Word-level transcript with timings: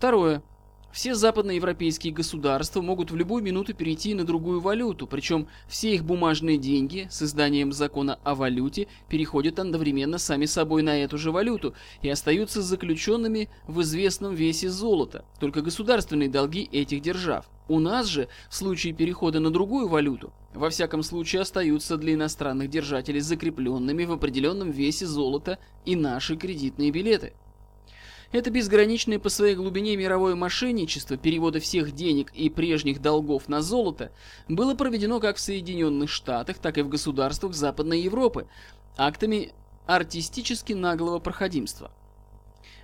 Второе. 0.00 0.42
Все 0.94 1.14
западноевропейские 1.14 2.14
государства 2.14 2.80
могут 2.80 3.10
в 3.10 3.16
любую 3.16 3.42
минуту 3.42 3.74
перейти 3.74 4.14
на 4.14 4.24
другую 4.24 4.58
валюту, 4.58 5.06
причем 5.06 5.46
все 5.68 5.94
их 5.94 6.06
бумажные 6.06 6.56
деньги 6.56 7.06
с 7.10 7.20
изданием 7.20 7.70
закона 7.70 8.18
о 8.24 8.34
валюте 8.34 8.88
переходят 9.10 9.58
одновременно 9.58 10.16
сами 10.16 10.46
собой 10.46 10.80
на 10.80 10.96
эту 10.96 11.18
же 11.18 11.32
валюту 11.32 11.74
и 12.00 12.08
остаются 12.08 12.62
заключенными 12.62 13.50
в 13.66 13.82
известном 13.82 14.34
весе 14.34 14.70
золота, 14.70 15.26
только 15.38 15.60
государственные 15.60 16.30
долги 16.30 16.66
этих 16.72 17.02
держав. 17.02 17.44
У 17.68 17.78
нас 17.78 18.06
же, 18.06 18.28
в 18.48 18.54
случае 18.54 18.94
перехода 18.94 19.38
на 19.38 19.50
другую 19.50 19.86
валюту, 19.86 20.32
во 20.54 20.70
всяком 20.70 21.02
случае 21.02 21.42
остаются 21.42 21.98
для 21.98 22.14
иностранных 22.14 22.70
держателей 22.70 23.20
закрепленными 23.20 24.06
в 24.06 24.12
определенном 24.12 24.70
весе 24.70 25.04
золота 25.04 25.58
и 25.84 25.94
наши 25.94 26.36
кредитные 26.36 26.90
билеты. 26.90 27.34
Это 28.32 28.50
безграничное 28.50 29.18
по 29.18 29.28
своей 29.28 29.56
глубине 29.56 29.96
мировое 29.96 30.36
мошенничество 30.36 31.16
перевода 31.16 31.58
всех 31.58 31.90
денег 31.92 32.30
и 32.32 32.48
прежних 32.48 33.02
долгов 33.02 33.48
на 33.48 33.60
золото 33.60 34.12
было 34.48 34.76
проведено 34.76 35.18
как 35.18 35.34
в 35.36 35.40
Соединенных 35.40 36.08
Штатах, 36.08 36.58
так 36.58 36.78
и 36.78 36.82
в 36.82 36.88
государствах 36.88 37.54
Западной 37.54 38.02
Европы 38.02 38.46
актами 38.96 39.50
артистически 39.86 40.74
наглого 40.74 41.18
проходимства. 41.18 41.90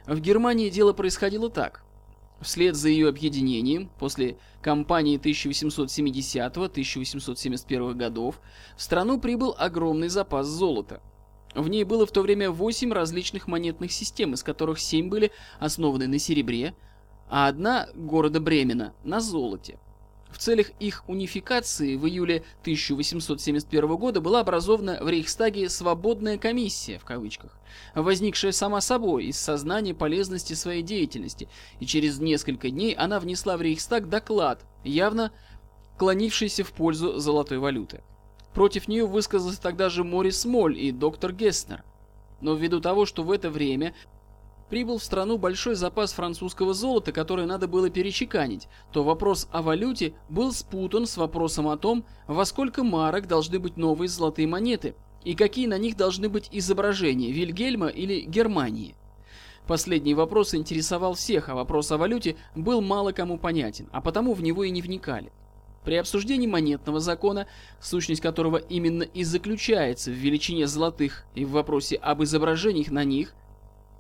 В 0.06 0.18
Германии 0.18 0.68
дело 0.68 0.92
происходило 0.92 1.48
так. 1.48 1.84
Вслед 2.40 2.74
за 2.74 2.88
ее 2.88 3.08
объединением, 3.08 3.88
после 4.00 4.38
кампании 4.60 5.16
1870-1871 5.18 7.94
годов, 7.94 8.40
в 8.76 8.82
страну 8.82 9.20
прибыл 9.20 9.54
огромный 9.56 10.08
запас 10.08 10.48
золота– 10.48 11.00
в 11.56 11.68
ней 11.68 11.84
было 11.84 12.06
в 12.06 12.12
то 12.12 12.22
время 12.22 12.50
8 12.50 12.92
различных 12.92 13.48
монетных 13.48 13.90
систем, 13.90 14.34
из 14.34 14.42
которых 14.42 14.78
7 14.78 15.08
были 15.08 15.32
основаны 15.58 16.06
на 16.06 16.18
серебре, 16.18 16.74
а 17.28 17.48
одна 17.48 17.88
города 17.94 18.40
Бремена 18.40 18.94
на 19.02 19.20
золоте. 19.20 19.78
В 20.30 20.38
целях 20.38 20.70
их 20.80 21.04
унификации 21.08 21.96
в 21.96 22.06
июле 22.06 22.44
1871 22.60 23.96
года 23.96 24.20
была 24.20 24.40
образована 24.40 24.98
в 25.00 25.08
Рейхстаге 25.08 25.68
«свободная 25.70 26.36
комиссия» 26.36 26.98
в 26.98 27.04
кавычках, 27.04 27.58
возникшая 27.94 28.52
сама 28.52 28.80
собой 28.80 29.26
из 29.26 29.38
сознания 29.38 29.94
полезности 29.94 30.52
своей 30.52 30.82
деятельности, 30.82 31.48
и 31.80 31.86
через 31.86 32.18
несколько 32.18 32.70
дней 32.70 32.92
она 32.92 33.18
внесла 33.18 33.56
в 33.56 33.62
Рейхстаг 33.62 34.08
доклад, 34.08 34.64
явно 34.84 35.32
клонившийся 35.96 36.64
в 36.64 36.72
пользу 36.72 37.18
золотой 37.18 37.58
валюты. 37.58 38.02
Против 38.56 38.88
нее 38.88 39.04
высказался 39.04 39.60
тогда 39.60 39.90
же 39.90 40.02
Морис 40.02 40.46
Моль 40.46 40.80
и 40.80 40.90
доктор 40.90 41.30
Гесснер. 41.30 41.84
Но 42.40 42.54
ввиду 42.54 42.80
того, 42.80 43.04
что 43.04 43.22
в 43.22 43.30
это 43.30 43.50
время 43.50 43.94
прибыл 44.70 44.96
в 44.96 45.04
страну 45.04 45.36
большой 45.36 45.74
запас 45.74 46.14
французского 46.14 46.72
золота, 46.72 47.12
которое 47.12 47.46
надо 47.46 47.68
было 47.68 47.90
перечеканить, 47.90 48.68
то 48.92 49.04
вопрос 49.04 49.46
о 49.52 49.60
валюте 49.60 50.14
был 50.30 50.52
спутан 50.52 51.06
с 51.06 51.18
вопросом 51.18 51.68
о 51.68 51.76
том, 51.76 52.06
во 52.26 52.46
сколько 52.46 52.82
марок 52.82 53.28
должны 53.28 53.58
быть 53.58 53.76
новые 53.76 54.08
золотые 54.08 54.48
монеты 54.48 54.94
и 55.22 55.34
какие 55.34 55.66
на 55.66 55.76
них 55.76 55.98
должны 55.98 56.30
быть 56.30 56.48
изображения 56.50 57.32
Вильгельма 57.32 57.88
или 57.88 58.20
Германии. 58.20 58.96
Последний 59.66 60.14
вопрос 60.14 60.54
интересовал 60.54 61.12
всех, 61.12 61.50
а 61.50 61.54
вопрос 61.54 61.92
о 61.92 61.98
валюте 61.98 62.36
был 62.54 62.80
мало 62.80 63.12
кому 63.12 63.36
понятен, 63.36 63.90
а 63.92 64.00
потому 64.00 64.32
в 64.32 64.42
него 64.42 64.64
и 64.64 64.70
не 64.70 64.80
вникали. 64.80 65.30
При 65.86 65.94
обсуждении 65.94 66.48
монетного 66.48 66.98
закона, 66.98 67.46
сущность 67.80 68.20
которого 68.20 68.56
именно 68.56 69.04
и 69.04 69.22
заключается 69.22 70.10
в 70.10 70.14
величине 70.14 70.66
золотых 70.66 71.24
и 71.36 71.44
в 71.44 71.52
вопросе 71.52 71.94
об 71.94 72.24
изображениях 72.24 72.90
на 72.90 73.04
них, 73.04 73.34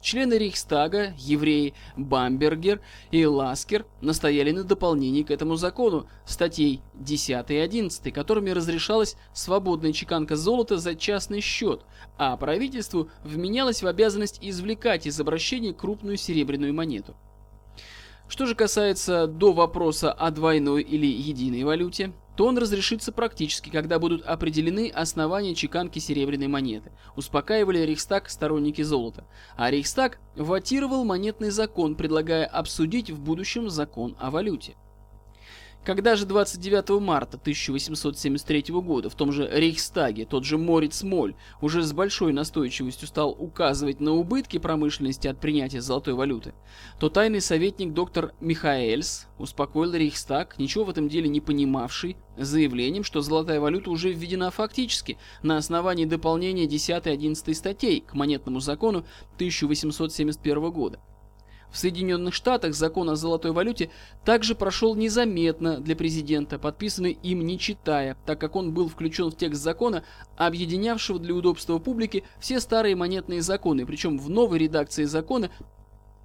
члены 0.02 0.34
Рейхстага, 0.34 1.14
евреи 1.16 1.74
Бамбергер 1.96 2.80
и 3.12 3.24
Ласкер 3.24 3.86
настояли 4.00 4.50
на 4.50 4.64
дополнении 4.64 5.22
к 5.22 5.30
этому 5.30 5.54
закону 5.54 6.08
статей 6.24 6.82
10 6.94 7.50
и 7.52 7.56
11, 7.56 8.12
которыми 8.12 8.50
разрешалась 8.50 9.14
свободная 9.32 9.92
чеканка 9.92 10.34
золота 10.34 10.78
за 10.78 10.96
частный 10.96 11.40
счет, 11.40 11.82
а 12.18 12.36
правительству 12.36 13.10
вменялось 13.22 13.84
в 13.84 13.86
обязанность 13.86 14.40
извлекать 14.42 15.06
из 15.06 15.20
обращения 15.20 15.72
крупную 15.72 16.16
серебряную 16.16 16.74
монету. 16.74 17.14
Что 18.28 18.46
же 18.46 18.54
касается 18.54 19.26
до 19.26 19.52
вопроса 19.52 20.12
о 20.12 20.30
двойной 20.30 20.82
или 20.82 21.06
единой 21.06 21.62
валюте, 21.62 22.12
то 22.36 22.46
он 22.46 22.58
разрешится 22.58 23.12
практически, 23.12 23.70
когда 23.70 23.98
будут 23.98 24.26
определены 24.26 24.90
основания 24.90 25.54
чеканки 25.54 25.98
серебряной 25.98 26.48
монеты. 26.48 26.92
Успокаивали 27.16 27.78
Рейхстаг 27.78 28.28
сторонники 28.28 28.82
золота. 28.82 29.24
А 29.56 29.70
Рейхстаг 29.70 30.18
ватировал 30.34 31.04
монетный 31.04 31.50
закон, 31.50 31.94
предлагая 31.94 32.44
обсудить 32.44 33.10
в 33.10 33.20
будущем 33.20 33.70
закон 33.70 34.16
о 34.18 34.30
валюте. 34.30 34.74
Когда 35.86 36.16
же 36.16 36.26
29 36.26 37.00
марта 37.00 37.36
1873 37.36 38.64
года 38.70 39.08
в 39.08 39.14
том 39.14 39.30
же 39.30 39.48
Рейхстаге 39.48 40.26
тот 40.26 40.44
же 40.44 40.58
Мориц 40.58 41.04
Моль 41.04 41.36
уже 41.60 41.82
с 41.82 41.92
большой 41.92 42.32
настойчивостью 42.32 43.06
стал 43.06 43.30
указывать 43.30 44.00
на 44.00 44.14
убытки 44.14 44.58
промышленности 44.58 45.28
от 45.28 45.40
принятия 45.40 45.80
золотой 45.80 46.14
валюты, 46.14 46.54
то 46.98 47.08
тайный 47.08 47.40
советник 47.40 47.92
доктор 47.92 48.32
Михаэльс 48.40 49.28
успокоил 49.38 49.94
Рейхстаг, 49.94 50.58
ничего 50.58 50.82
в 50.82 50.90
этом 50.90 51.08
деле 51.08 51.28
не 51.28 51.40
понимавший, 51.40 52.16
заявлением, 52.36 53.04
что 53.04 53.20
золотая 53.20 53.60
валюта 53.60 53.92
уже 53.92 54.10
введена 54.10 54.50
фактически 54.50 55.18
на 55.44 55.56
основании 55.56 56.04
дополнения 56.04 56.66
10 56.66 57.06
и 57.06 57.10
11 57.10 57.56
статей 57.56 58.00
к 58.00 58.14
монетному 58.14 58.58
закону 58.58 59.06
1871 59.36 60.70
года. 60.72 60.98
В 61.76 61.78
Соединенных 61.78 62.32
Штатах 62.32 62.72
закон 62.72 63.10
о 63.10 63.16
золотой 63.16 63.52
валюте 63.52 63.90
также 64.24 64.54
прошел 64.54 64.94
незаметно 64.94 65.78
для 65.78 65.94
президента, 65.94 66.58
подписанный 66.58 67.18
им 67.22 67.46
не 67.46 67.58
читая, 67.58 68.16
так 68.24 68.40
как 68.40 68.56
он 68.56 68.72
был 68.72 68.88
включен 68.88 69.30
в 69.30 69.36
текст 69.36 69.62
закона, 69.62 70.02
объединявшего 70.38 71.18
для 71.18 71.34
удобства 71.34 71.78
публики 71.78 72.24
все 72.40 72.60
старые 72.60 72.96
монетные 72.96 73.42
законы, 73.42 73.84
причем 73.84 74.18
в 74.18 74.30
новой 74.30 74.58
редакции 74.60 75.04
закона 75.04 75.50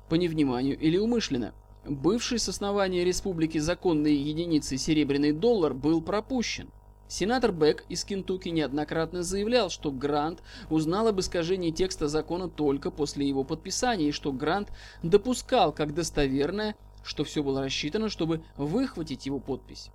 по 0.07 0.15
невниманию 0.15 0.79
или 0.79 0.97
умышленно. 0.97 1.53
Бывший 1.83 2.39
с 2.39 2.47
основания 2.47 3.03
республики 3.03 3.57
законной 3.57 4.15
единицей 4.15 4.77
серебряный 4.77 5.33
доллар 5.33 5.73
был 5.73 6.01
пропущен. 6.01 6.69
Сенатор 7.11 7.51
Бек 7.51 7.83
из 7.89 8.05
Кентукки 8.05 8.47
неоднократно 8.47 9.21
заявлял, 9.21 9.69
что 9.69 9.91
Грант 9.91 10.41
узнал 10.69 11.09
об 11.09 11.19
искажении 11.19 11.69
текста 11.69 12.07
закона 12.07 12.47
только 12.47 12.89
после 12.89 13.27
его 13.27 13.43
подписания, 13.43 14.07
и 14.07 14.11
что 14.13 14.31
Грант 14.31 14.69
допускал 15.03 15.73
как 15.73 15.93
достоверное, 15.93 16.73
что 17.03 17.25
все 17.25 17.43
было 17.43 17.61
рассчитано, 17.63 18.07
чтобы 18.07 18.45
выхватить 18.55 19.25
его 19.25 19.39
подпись. 19.39 19.89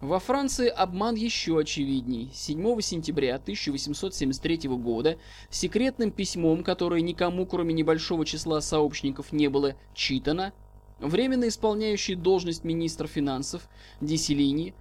Во 0.00 0.18
Франции 0.18 0.68
обман 0.68 1.16
еще 1.16 1.58
очевидней. 1.58 2.30
7 2.32 2.80
сентября 2.80 3.34
1873 3.34 4.70
года 4.70 5.18
секретным 5.50 6.10
письмом, 6.10 6.64
которое 6.64 7.02
никому, 7.02 7.44
кроме 7.44 7.74
небольшого 7.74 8.24
числа 8.24 8.62
сообщников, 8.62 9.32
не 9.32 9.48
было 9.48 9.74
читано, 9.94 10.54
временно 10.98 11.46
исполняющий 11.48 12.14
должность 12.14 12.64
министра 12.64 13.06
финансов 13.06 13.68
Диселини 14.00 14.72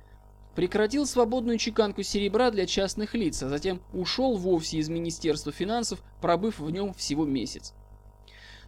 прекратил 0.56 1.06
свободную 1.06 1.58
чеканку 1.58 2.04
серебра 2.04 2.52
для 2.52 2.66
частных 2.66 3.14
лиц, 3.14 3.42
а 3.44 3.50
затем 3.50 3.82
ушел 3.94 4.38
вовсе 4.38 4.78
из 4.78 4.90
Министерства 4.90 5.52
финансов, 5.52 6.04
пробыв 6.22 6.60
в 6.60 6.70
нем 6.70 6.94
всего 6.94 7.26
месяц. 7.26 7.74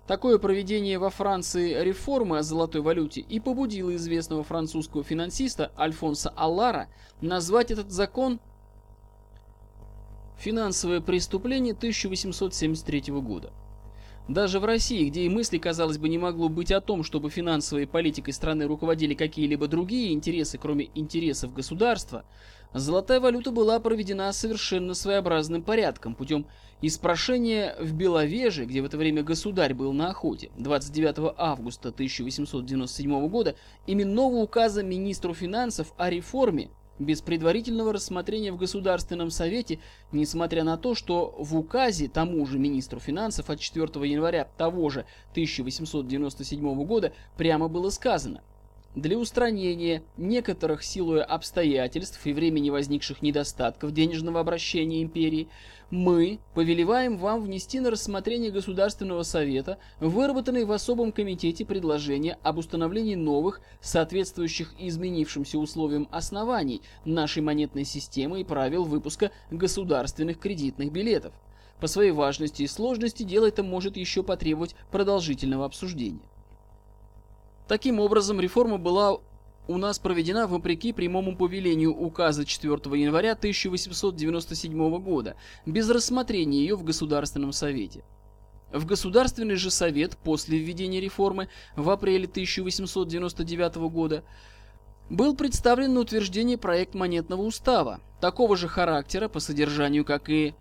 Такое 0.07 0.37
проведение 0.37 0.99
во 0.99 1.09
Франции 1.09 1.81
реформы 1.81 2.39
о 2.39 2.43
золотой 2.43 2.81
валюте 2.81 3.21
и 3.21 3.39
побудило 3.39 3.95
известного 3.95 4.43
французского 4.43 5.03
финансиста 5.03 5.71
Альфонса 5.77 6.29
Аллара 6.35 6.89
назвать 7.21 7.71
этот 7.71 7.89
закон 7.89 8.41
«Финансовое 10.37 10.99
преступление 10.99 11.73
1873 11.73 13.13
года». 13.21 13.53
Даже 14.29 14.61
в 14.61 14.65
России, 14.65 15.09
где 15.09 15.23
и 15.23 15.29
мысли, 15.29 15.57
казалось 15.57 15.97
бы, 15.97 16.07
не 16.07 16.17
могло 16.17 16.47
быть 16.47 16.71
о 16.71 16.79
том, 16.79 17.03
чтобы 17.03 17.29
финансовой 17.29 17.85
политикой 17.85 18.31
страны 18.31 18.65
руководили 18.65 19.15
какие-либо 19.15 19.67
другие 19.67 20.13
интересы, 20.13 20.57
кроме 20.57 20.89
интересов 20.95 21.53
государства, 21.53 22.23
золотая 22.73 23.19
валюта 23.19 23.51
была 23.51 23.81
проведена 23.81 24.31
совершенно 24.31 24.93
своеобразным 24.93 25.61
порядком, 25.61 26.15
путем 26.15 26.45
испрошения 26.81 27.75
в 27.81 27.93
Беловеже, 27.93 28.63
где 28.63 28.81
в 28.81 28.85
это 28.85 28.95
время 28.97 29.23
государь 29.23 29.73
был 29.73 29.91
на 29.91 30.11
охоте, 30.11 30.51
29 30.57 31.33
августа 31.37 31.89
1897 31.89 33.27
года, 33.27 33.55
именного 33.87 34.37
указа 34.37 34.83
министру 34.83 35.33
финансов 35.33 35.93
о 35.97 36.09
реформе 36.09 36.69
без 36.99 37.21
предварительного 37.21 37.93
рассмотрения 37.93 38.51
в 38.51 38.57
Государственном 38.57 39.31
Совете, 39.31 39.79
несмотря 40.11 40.63
на 40.63 40.77
то, 40.77 40.95
что 40.95 41.35
в 41.37 41.57
указе 41.57 42.07
тому 42.07 42.45
же 42.45 42.59
министру 42.59 42.99
финансов 42.99 43.49
от 43.49 43.59
4 43.59 43.85
января 44.07 44.47
того 44.57 44.89
же 44.89 45.05
1897 45.31 46.85
года 46.85 47.13
прямо 47.37 47.67
было 47.67 47.89
сказано 47.89 48.41
для 48.95 49.17
устранения 49.17 50.03
некоторых 50.17 50.83
силой 50.83 51.23
обстоятельств 51.23 52.23
и 52.25 52.33
времени 52.33 52.69
возникших 52.69 53.21
недостатков 53.21 53.91
денежного 53.91 54.39
обращения 54.39 55.01
империи, 55.01 55.49
мы 55.93 56.39
повелеваем 56.55 57.19
вам 57.19 57.43
внести 57.43 57.79
на 57.79 57.91
рассмотрение 57.91 58.49
Государственного 58.49 59.21
Совета 59.21 59.77
выработанные 59.99 60.65
в 60.65 60.71
особом 60.71 61.11
комитете 61.11 61.65
предложения 61.65 62.39
об 62.41 62.57
установлении 62.57 63.13
новых, 63.13 63.61
соответствующих 63.79 64.73
изменившимся 64.79 65.59
условиям 65.59 66.07
оснований 66.09 66.81
нашей 67.05 67.43
монетной 67.43 67.85
системы 67.85 68.41
и 68.41 68.43
правил 68.43 68.85
выпуска 68.85 69.29
государственных 69.51 70.39
кредитных 70.39 70.91
билетов. 70.91 71.31
По 71.79 71.85
своей 71.85 72.09
важности 72.09 72.63
и 72.63 72.67
сложности 72.67 73.21
дело 73.21 73.45
это 73.45 73.61
может 73.61 73.95
еще 73.95 74.23
потребовать 74.23 74.73
продолжительного 74.91 75.65
обсуждения. 75.65 76.27
Таким 77.67 77.99
образом, 77.99 78.41
реформа 78.41 78.79
была 78.79 79.19
у 79.67 79.77
нас 79.77 79.99
проведена 79.99 80.47
вопреки 80.47 80.91
прямому 80.91 81.35
повелению 81.35 81.95
указа 81.95 82.45
4 82.45 82.73
января 83.01 83.31
1897 83.31 84.99
года, 84.99 85.35
без 85.65 85.89
рассмотрения 85.89 86.59
ее 86.59 86.75
в 86.75 86.83
Государственном 86.83 87.53
Совете. 87.53 88.03
В 88.71 88.85
Государственный 88.85 89.55
же 89.55 89.69
Совет 89.69 90.17
после 90.17 90.57
введения 90.57 90.99
реформы 90.99 91.47
в 91.75 91.89
апреле 91.89 92.25
1899 92.25 93.75
года 93.91 94.23
был 95.09 95.35
представлен 95.35 95.93
на 95.93 95.99
утверждение 95.99 96.57
проект 96.57 96.95
монетного 96.95 97.43
устава, 97.43 98.01
такого 98.19 98.57
же 98.57 98.67
характера 98.67 99.27
по 99.27 99.39
содержанию, 99.39 100.03
как 100.03 100.29
и 100.29 100.55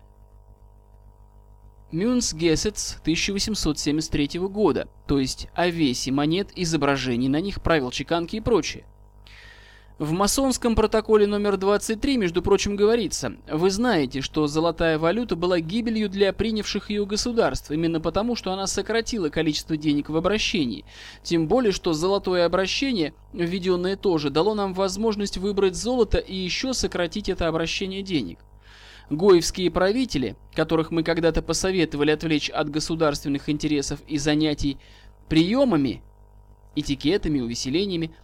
Мюнсгессец 1.91 2.97
1873 3.01 4.39
года, 4.39 4.87
то 5.07 5.19
есть 5.19 5.47
о 5.53 5.67
весе 5.67 6.11
монет, 6.11 6.49
изображений 6.55 7.29
на 7.29 7.39
них, 7.39 7.61
правил 7.61 7.91
чеканки 7.91 8.37
и 8.37 8.41
прочее. 8.41 8.85
В 9.99 10.11
масонском 10.11 10.75
протоколе 10.75 11.27
номер 11.27 11.55
23, 11.55 12.17
между 12.17 12.41
прочим, 12.41 12.75
говорится, 12.75 13.35
вы 13.47 13.69
знаете, 13.69 14.21
что 14.21 14.47
золотая 14.47 14.97
валюта 14.97 15.35
была 15.35 15.59
гибелью 15.59 16.09
для 16.09 16.33
принявших 16.33 16.89
ее 16.89 17.05
государств, 17.05 17.69
именно 17.69 18.01
потому, 18.01 18.35
что 18.35 18.51
она 18.51 18.65
сократила 18.65 19.29
количество 19.29 19.77
денег 19.77 20.09
в 20.09 20.17
обращении. 20.17 20.83
Тем 21.21 21.47
более, 21.47 21.71
что 21.71 21.93
золотое 21.93 22.47
обращение, 22.47 23.13
введенное 23.33 23.95
тоже, 23.95 24.31
дало 24.31 24.55
нам 24.55 24.73
возможность 24.73 25.37
выбрать 25.37 25.75
золото 25.75 26.17
и 26.17 26.35
еще 26.35 26.73
сократить 26.73 27.29
это 27.29 27.47
обращение 27.47 28.01
денег. 28.01 28.39
Гоевские 29.11 29.69
правители, 29.69 30.35
которых 30.55 30.89
мы 30.89 31.03
когда-то 31.03 31.43
посоветовали 31.43 32.09
отвлечь 32.09 32.49
от 32.49 32.67
государственных 32.71 33.47
интересов 33.47 33.99
и 34.07 34.17
занятий 34.17 34.79
приемами, 35.29 36.01
этикетами, 36.75 37.41
увеселениями, 37.41 38.15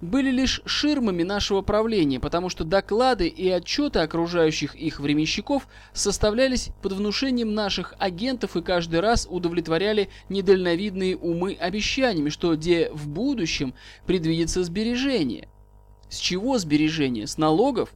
были 0.00 0.30
лишь 0.30 0.60
ширмами 0.64 1.22
нашего 1.22 1.62
правления, 1.62 2.20
потому 2.20 2.48
что 2.48 2.64
доклады 2.64 3.28
и 3.28 3.48
отчеты 3.48 4.00
окружающих 4.00 4.74
их 4.74 5.00
временщиков 5.00 5.66
составлялись 5.92 6.70
под 6.82 6.92
внушением 6.92 7.54
наших 7.54 7.94
агентов 7.98 8.56
и 8.56 8.62
каждый 8.62 9.00
раз 9.00 9.26
удовлетворяли 9.30 10.08
недальновидные 10.28 11.16
умы 11.16 11.56
обещаниями, 11.58 12.28
что 12.28 12.54
где 12.54 12.90
в 12.92 13.08
будущем 13.08 13.74
предвидится 14.06 14.62
сбережение. 14.64 15.48
С 16.08 16.16
чего 16.16 16.58
сбережение? 16.58 17.26
С 17.26 17.38
налогов? 17.38 17.94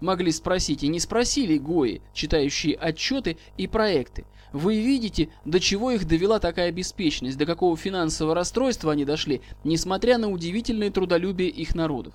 Могли 0.00 0.30
спросить 0.30 0.82
и 0.82 0.88
не 0.88 1.00
спросили 1.00 1.56
Гои, 1.56 2.02
читающие 2.12 2.76
отчеты 2.76 3.38
и 3.56 3.66
проекты. 3.66 4.26
Вы 4.56 4.80
видите, 4.80 5.28
до 5.44 5.60
чего 5.60 5.90
их 5.90 6.06
довела 6.06 6.38
такая 6.38 6.72
беспечность, 6.72 7.36
до 7.36 7.44
какого 7.44 7.76
финансового 7.76 8.34
расстройства 8.34 8.92
они 8.92 9.04
дошли, 9.04 9.42
несмотря 9.64 10.16
на 10.16 10.30
удивительное 10.30 10.90
трудолюбие 10.90 11.50
их 11.50 11.74
народов. 11.74 12.14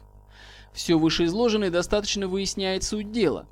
Все 0.74 0.98
вышеизложенное 0.98 1.70
достаточно 1.70 2.28
выясняет 2.28 2.84
суть 2.84 3.12
дела. 3.12 3.46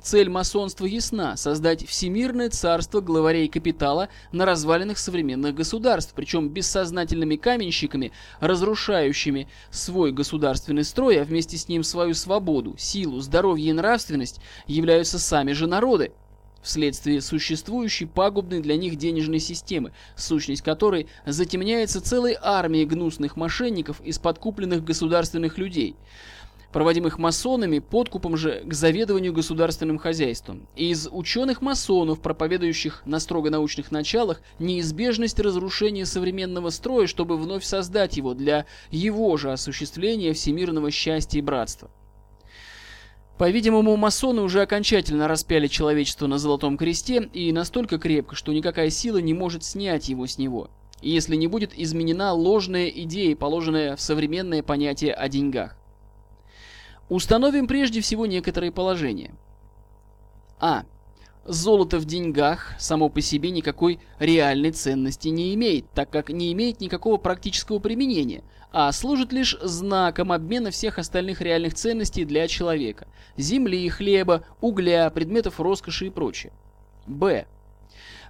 Цель 0.00 0.28
масонства 0.28 0.86
ясна– 0.86 1.36
создать 1.36 1.88
всемирное 1.88 2.48
царство 2.48 3.00
главарей 3.00 3.48
капитала 3.48 4.10
на 4.30 4.44
развалинах 4.44 4.98
современных 4.98 5.52
государств, 5.56 6.12
причем 6.14 6.48
бессознательными 6.48 7.34
каменщиками, 7.34 8.12
разрушающими 8.38 9.48
свой 9.72 10.12
государственный 10.12 10.84
строй, 10.84 11.20
а 11.20 11.24
вместе 11.24 11.56
с 11.56 11.66
ним 11.66 11.82
свою 11.82 12.14
свободу, 12.14 12.76
силу, 12.78 13.18
здоровье 13.18 13.70
и 13.70 13.72
нравственность, 13.72 14.40
являются 14.68 15.18
сами 15.18 15.50
же 15.50 15.66
народы, 15.66 16.12
вследствие 16.62 17.20
существующей 17.20 18.06
пагубной 18.06 18.60
для 18.60 18.76
них 18.76 18.96
денежной 18.96 19.40
системы, 19.40 19.92
сущность 20.16 20.62
которой 20.62 21.06
затемняется 21.24 22.00
целой 22.00 22.36
армией 22.40 22.86
гнусных 22.86 23.36
мошенников 23.36 24.00
из 24.00 24.18
подкупленных 24.18 24.84
государственных 24.84 25.58
людей– 25.58 25.96
проводимых 26.76 27.18
масонами 27.18 27.78
подкупом 27.78 28.36
же 28.36 28.62
к 28.66 28.74
заведованию 28.74 29.32
государственным 29.32 29.96
хозяйством. 29.96 30.68
И 30.76 30.90
из 30.90 31.08
ученых-масонов, 31.10 32.20
проповедующих 32.20 33.02
на 33.06 33.18
строго 33.18 33.48
научных 33.48 33.90
началах, 33.90 34.42
неизбежность 34.58 35.40
разрушения 35.40 36.04
современного 36.04 36.68
строя, 36.68 37.06
чтобы 37.06 37.38
вновь 37.38 37.64
создать 37.64 38.18
его 38.18 38.34
для 38.34 38.66
его 38.90 39.38
же 39.38 39.52
осуществления 39.52 40.34
всемирного 40.34 40.90
счастья 40.90 41.38
и 41.38 41.42
братства. 41.42 41.90
По-видимому, 43.38 43.96
масоны 43.96 44.40
уже 44.40 44.62
окончательно 44.62 45.28
распяли 45.28 45.66
человечество 45.66 46.26
на 46.26 46.38
Золотом 46.38 46.78
Кресте 46.78 47.28
и 47.34 47.52
настолько 47.52 47.98
крепко, 47.98 48.34
что 48.34 48.52
никакая 48.52 48.88
сила 48.88 49.18
не 49.18 49.34
может 49.34 49.62
снять 49.62 50.08
его 50.08 50.26
с 50.26 50.38
него, 50.38 50.70
если 51.02 51.36
не 51.36 51.46
будет 51.46 51.78
изменена 51.78 52.32
ложная 52.32 52.88
идея, 52.88 53.36
положенная 53.36 53.94
в 53.94 54.00
современное 54.00 54.62
понятие 54.62 55.12
о 55.12 55.28
деньгах. 55.28 55.76
Установим 57.10 57.66
прежде 57.66 58.00
всего 58.00 58.24
некоторые 58.26 58.72
положения. 58.72 59.34
А. 60.58 60.84
Золото 61.44 61.98
в 61.98 62.06
деньгах 62.06 62.74
само 62.80 63.08
по 63.08 63.20
себе 63.20 63.50
никакой 63.50 64.00
реальной 64.18 64.72
ценности 64.72 65.28
не 65.28 65.54
имеет, 65.54 65.88
так 65.92 66.10
как 66.10 66.30
не 66.30 66.52
имеет 66.52 66.80
никакого 66.80 67.18
практического 67.18 67.78
применения, 67.78 68.42
а 68.72 68.90
служит 68.92 69.32
лишь 69.32 69.56
знаком 69.60 70.32
обмена 70.32 70.70
всех 70.70 70.98
остальных 70.98 71.40
реальных 71.40 71.74
ценностей 71.74 72.24
для 72.24 72.48
человека– 72.48 73.06
земли, 73.36 73.88
хлеба, 73.88 74.44
угля, 74.60 75.08
предметов 75.10 75.60
роскоши 75.60 76.06
и 76.06 76.10
прочее. 76.10 76.52
Б. 77.06 77.46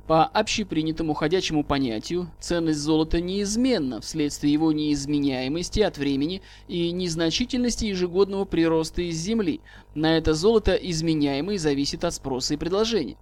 По 0.06 0.24
общепринятому 0.24 1.14
ходячему 1.14 1.64
понятию, 1.64 2.30
ценность 2.38 2.78
золота 2.78 3.20
неизменна 3.20 4.00
вследствие 4.00 4.52
его 4.52 4.70
неизменяемости 4.70 5.80
от 5.80 5.98
времени 5.98 6.42
и 6.68 6.92
незначительности 6.92 7.86
ежегодного 7.86 8.44
прироста 8.44 9.02
из 9.02 9.16
земли. 9.16 9.60
На 9.96 10.16
это 10.16 10.34
золото 10.34 10.74
изменяемый 10.74 11.58
зависит 11.58 12.04
от 12.04 12.14
спроса 12.14 12.54
и 12.54 12.56
предложения. 12.56 13.16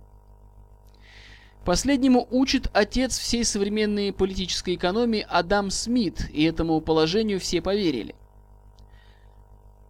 Последнему 1.65 2.29
учит 2.31 2.69
отец 2.75 3.19
всей 3.19 3.43
современной 3.43 4.13
политической 4.13 4.75
экономии 4.75 5.27
Адам 5.27 5.71
Смит, 5.71 6.29
и 6.31 6.45
этому 6.45 6.79
положению 6.83 7.41
все 7.41 7.63
поверили. 7.63 8.15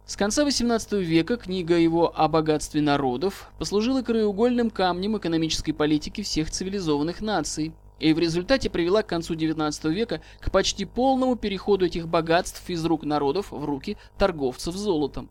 С 0.05 0.15
конца 0.15 0.47
XVIII 0.47 1.01
века 1.01 1.35
книга 1.35 1.75
его 1.77 2.13
о 2.15 2.29
богатстве 2.29 2.81
народов 2.81 3.49
послужила 3.59 4.03
краеугольным 4.03 4.69
камнем 4.69 5.17
экономической 5.17 5.73
политики 5.73 6.21
всех 6.21 6.49
цивилизованных 6.49 7.19
наций 7.19 7.73
и 7.99 8.13
в 8.13 8.19
результате 8.19 8.69
привела 8.69 9.03
к 9.03 9.07
концу 9.07 9.33
XIX 9.33 9.91
века 9.91 10.21
к 10.39 10.51
почти 10.51 10.85
полному 10.85 11.35
переходу 11.35 11.87
этих 11.87 12.07
богатств 12.07 12.69
из 12.69 12.85
рук 12.85 13.03
народов 13.03 13.51
в 13.51 13.65
руки 13.65 13.97
торговцев 14.17 14.75
золотом. 14.75 15.29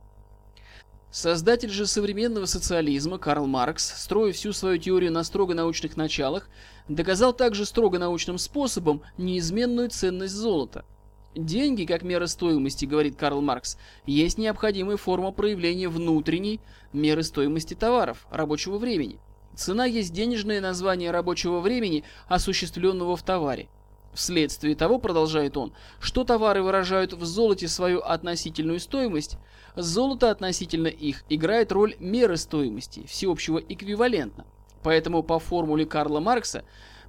Создатель 1.14 1.70
же 1.70 1.86
современного 1.86 2.46
социализма 2.46 3.18
Карл 3.18 3.46
Маркс, 3.46 4.02
строя 4.02 4.32
всю 4.32 4.52
свою 4.52 4.78
теорию 4.78 5.12
на 5.12 5.22
строго 5.22 5.54
научных 5.54 5.96
началах, 5.96 6.48
доказал 6.88 7.32
также 7.32 7.66
строго 7.66 8.00
научным 8.00 8.36
способом 8.36 9.00
неизменную 9.16 9.90
ценность 9.90 10.34
золота– 10.34 10.84
Деньги, 11.36 11.84
как 11.84 12.02
мера 12.02 12.26
стоимости, 12.26 12.84
говорит 12.84 13.16
Карл 13.16 13.40
Маркс, 13.40 13.76
есть 14.06 14.38
необходимая 14.38 14.96
форма 14.96 15.32
проявления 15.32 15.88
внутренней 15.88 16.60
меры 16.92 17.24
стоимости 17.24 17.74
товаров, 17.74 18.26
рабочего 18.30 18.78
времени. 18.78 19.18
Цена 19.56 19.84
есть 19.84 20.12
денежное 20.12 20.60
название 20.60 21.10
рабочего 21.10 21.60
времени, 21.60 22.04
осуществленного 22.28 23.16
в 23.16 23.22
товаре. 23.24 23.68
Вследствие 24.14 24.76
того, 24.76 24.98
продолжает 24.98 25.56
он, 25.56 25.72
что 26.00 26.24
товары 26.24 26.62
выражают 26.62 27.12
в 27.12 27.24
золоте 27.24 27.68
свою 27.68 28.00
относительную 28.00 28.80
стоимость, 28.80 29.36
золото 29.74 30.30
относительно 30.30 30.86
их 30.86 31.24
играет 31.28 31.72
роль 31.72 31.96
меры 31.98 32.36
стоимости, 32.36 33.04
всеобщего 33.06 33.58
эквивалентно. 33.58 34.46
Поэтому 34.82 35.22
по 35.22 35.38
формуле 35.38 35.84
Карла 35.84 36.20
Маркса 36.20 36.64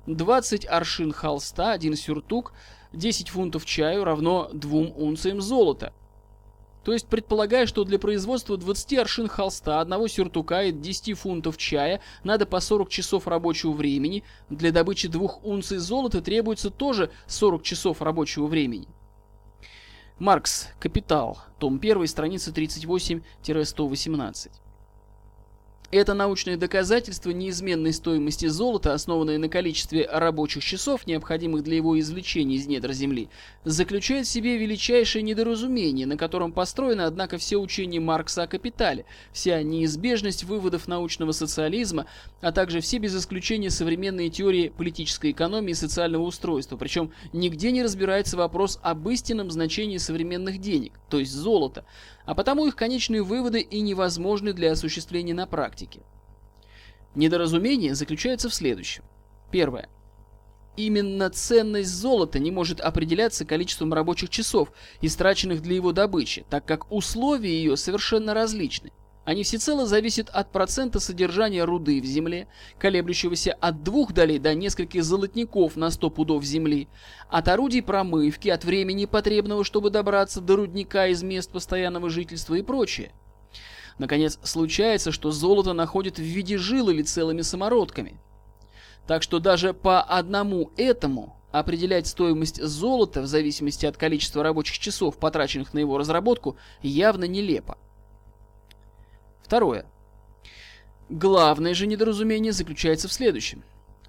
20 0.08 0.66
аршин 0.66 1.12
холста, 1.12 1.72
один 1.72 1.96
сюртук– 1.96 2.54
10 2.96 3.30
фунтов 3.30 3.66
чаю 3.66 4.04
равно 4.04 4.50
2 4.54 4.80
унциям 4.96 5.42
золота. 5.42 5.94
То 6.86 6.94
есть, 6.94 7.08
предполагая, 7.08 7.66
что 7.66 7.84
для 7.84 7.98
производства 7.98 8.58
20 8.58 9.00
аршин 9.00 9.28
холста, 9.28 9.82
одного 9.82 10.08
сюртука 10.08 10.66
и 10.66 10.72
10 10.72 11.18
фунтов 11.18 11.58
чая 11.58 12.00
надо 12.24 12.46
по 12.46 12.60
40 12.60 12.90
часов 12.90 13.28
рабочего 13.28 13.72
времени, 13.72 14.24
для 14.52 14.72
добычи 14.72 15.08
2 15.08 15.40
унций 15.44 15.80
золота 15.80 16.22
требуется 16.22 16.70
тоже 16.70 17.10
40 17.26 17.64
часов 17.64 18.04
рабочего 18.04 18.46
времени. 18.46 18.88
Маркс. 20.20 20.68
Капитал. 20.80 21.40
Том 21.58 21.78
1, 21.78 22.06
страница 22.06 22.52
38-118. 22.52 24.52
Это 25.96 26.14
научное 26.14 26.58
доказательство 26.58 27.30
неизменной 27.30 27.94
стоимости 27.94 28.48
золота, 28.48 28.94
основанное 28.94 29.38
на 29.38 29.48
количестве 29.48 30.06
рабочих 30.12 30.62
часов, 30.62 31.08
необходимых 31.08 31.64
для 31.64 31.78
его 31.78 31.98
извлечения 31.98 32.58
из 32.58 32.68
недр 32.68 32.92
Земли, 32.92 33.30
заключает 33.64 34.28
в 34.28 34.30
себе 34.30 34.58
величайшее 34.58 35.24
недоразумение, 35.24 36.06
на 36.06 36.18
котором 36.18 36.52
построено, 36.52 37.06
однако, 37.06 37.38
все 37.38 37.56
учение 37.56 38.02
Маркса 38.02 38.44
о 38.44 38.48
капитале, 38.48 39.06
вся 39.32 39.64
неизбежность 39.64 40.44
выводов 40.44 40.90
научного 40.90 41.32
социализма, 41.32 42.08
а 42.42 42.52
также 42.52 42.82
все 42.82 42.98
без 42.98 43.16
исключения 43.16 43.70
современные 43.70 44.30
теории 44.30 44.74
политической 44.78 45.32
экономии 45.32 45.72
и 45.72 45.76
социального 45.76 46.24
устройства. 46.24 46.76
Причем 46.76 47.14
нигде 47.32 47.72
не 47.72 47.82
разбирается 47.82 48.36
вопрос 48.36 48.80
об 48.84 49.08
истинном 49.08 49.50
значении 49.50 49.96
современных 49.96 50.58
денег, 50.58 51.00
то 51.10 51.20
есть 51.20 51.32
золота, 51.32 51.86
а 52.26 52.36
потому 52.36 52.68
их 52.68 52.76
конечные 52.76 53.24
выводы 53.24 53.62
и 53.62 53.80
невозможны 53.80 54.52
для 54.52 54.74
осуществления 54.74 55.34
на 55.34 55.46
практике. 55.46 55.85
Недоразумение 57.16 57.96
заключается 57.96 58.50
в 58.50 58.54
следующем. 58.54 59.04
Первое. 59.52 59.90
Именно 60.76 61.30
ценность 61.30 61.90
золота 61.90 62.40
не 62.40 62.52
может 62.52 62.82
определяться 62.82 63.46
количеством 63.46 63.94
рабочих 63.94 64.30
часов, 64.30 64.74
истраченных 65.02 65.62
для 65.62 65.76
его 65.76 65.94
добычи, 65.94 66.46
так 66.50 66.66
как 66.66 66.92
условия 66.92 67.58
ее 67.58 67.78
совершенно 67.78 68.34
различны. 68.34 68.92
Они 69.24 69.44
всецело 69.44 69.88
зависят 69.88 70.30
от 70.30 70.52
процента 70.52 71.00
содержания 71.00 71.64
руды 71.64 72.00
в 72.00 72.06
земле, 72.06 72.48
колеблющегося 72.78 73.54
от 73.54 73.82
двух 73.82 74.14
долей 74.14 74.38
до 74.38 74.54
нескольких 74.54 75.04
золотников 75.04 75.76
на 75.76 75.90
100 75.90 76.10
пудов 76.12 76.44
земли, 76.44 76.88
от 77.30 77.48
орудий 77.48 77.82
промывки, 77.82 78.50
от 78.50 78.64
времени 78.66 79.06
потребного, 79.06 79.64
чтобы 79.64 79.90
добраться 79.90 80.42
до 80.42 80.58
рудника 80.58 81.08
из 81.08 81.24
мест 81.24 81.52
постоянного 81.52 82.10
жительства 82.12 82.54
и 82.54 82.62
прочее. 82.62 83.14
Наконец, 83.98 84.40
случается, 84.44 85.12
что 85.12 85.32
золото 85.32 85.74
находят 85.74 86.18
в 86.18 86.22
виде 86.22 86.58
жил 86.58 86.90
или 86.90 87.02
целыми 87.02 87.42
самородками. 87.42 88.20
Так 89.08 89.24
что 89.24 89.40
даже 89.40 89.74
по 89.74 90.02
одному 90.02 90.72
этому 90.76 91.38
определять 91.52 92.08
стоимость 92.08 92.62
золота 92.62 93.22
в 93.22 93.28
зависимости 93.28 93.86
от 93.86 93.96
количества 93.96 94.44
рабочих 94.44 94.80
часов, 94.80 95.18
потраченных 95.18 95.74
на 95.74 95.80
его 95.80 95.98
разработку, 95.98 96.58
явно 96.82 97.26
нелепо. 97.26 97.78
Второе. 99.42 99.86
Главное 101.08 101.74
же 101.74 101.88
недоразумение 101.88 102.52
заключается 102.52 103.08
в 103.08 103.14
следующем. 103.14 103.64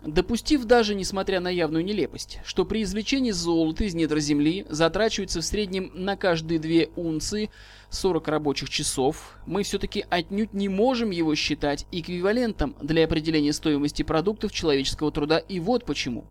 Допустив 0.06 0.66
даже, 0.66 0.94
несмотря 0.94 1.40
на 1.40 1.48
явную 1.48 1.84
нелепость, 1.84 2.38
что 2.44 2.64
при 2.64 2.84
извлечении 2.84 3.32
золота 3.32 3.82
из 3.82 3.94
недр 3.94 4.20
земли 4.20 4.64
затрачивается 4.68 5.40
в 5.40 5.44
среднем 5.44 5.90
на 5.94 6.16
каждые 6.16 6.60
две 6.60 6.90
унции 6.94 7.50
40 7.90 8.28
рабочих 8.28 8.70
часов, 8.70 9.36
мы 9.46 9.64
все-таки 9.64 10.06
отнюдь 10.08 10.54
не 10.54 10.68
можем 10.68 11.10
его 11.10 11.34
считать 11.34 11.86
эквивалентом 11.90 12.76
для 12.80 13.04
определения 13.04 13.52
стоимости 13.52 14.04
продуктов 14.04 14.52
человеческого 14.52 15.10
труда, 15.10 15.38
и 15.38 15.58
вот 15.58 15.84
почему. 15.84 16.26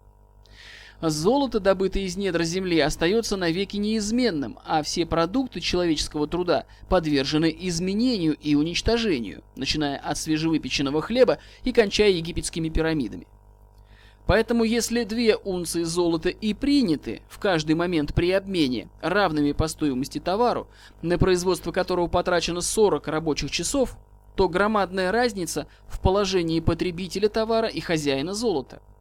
Золото, 1.01 1.59
добытое 1.59 2.03
из 2.03 2.15
недр 2.15 2.43
земли, 2.43 2.79
остается 2.79 3.35
навеки 3.35 3.75
неизменным, 3.75 4.57
а 4.63 4.83
все 4.83 5.05
продукты 5.05 5.59
человеческого 5.59 6.27
труда 6.27 6.65
подвержены 6.87 7.53
изменению 7.59 8.35
и 8.35 8.55
уничтожению, 8.55 9.43
начиная 9.57 9.97
от 9.97 10.17
свежевыпеченного 10.17 11.01
хлеба 11.01 11.39
и 11.65 11.73
кончая 11.73 12.11
египетскими 12.11 12.69
пирамидами. 12.69 13.27
Поэтому 14.27 14.63
если 14.63 15.03
две 15.03 15.35
унции 15.35 15.83
золота 15.83 16.29
и 16.29 16.53
приняты 16.53 17.21
в 17.29 17.37
каждый 17.39 17.75
момент 17.75 18.13
при 18.13 18.31
обмене 18.31 18.89
равными 19.01 19.51
по 19.51 19.67
стоимости 19.67 20.19
товару, 20.19 20.67
на 21.01 21.17
производство 21.17 21.71
которого 21.71 22.07
потрачено 22.07 22.61
40 22.61 23.07
рабочих 23.07 23.51
часов, 23.51 23.97
то 24.35 24.49
громадная 24.49 25.11
разница 25.11 25.67
в 25.87 25.99
положении 25.99 26.59
потребителя 26.59 27.29
товара 27.29 27.67
и 27.67 27.79
хозяина 27.79 28.33
золота– 28.33 28.81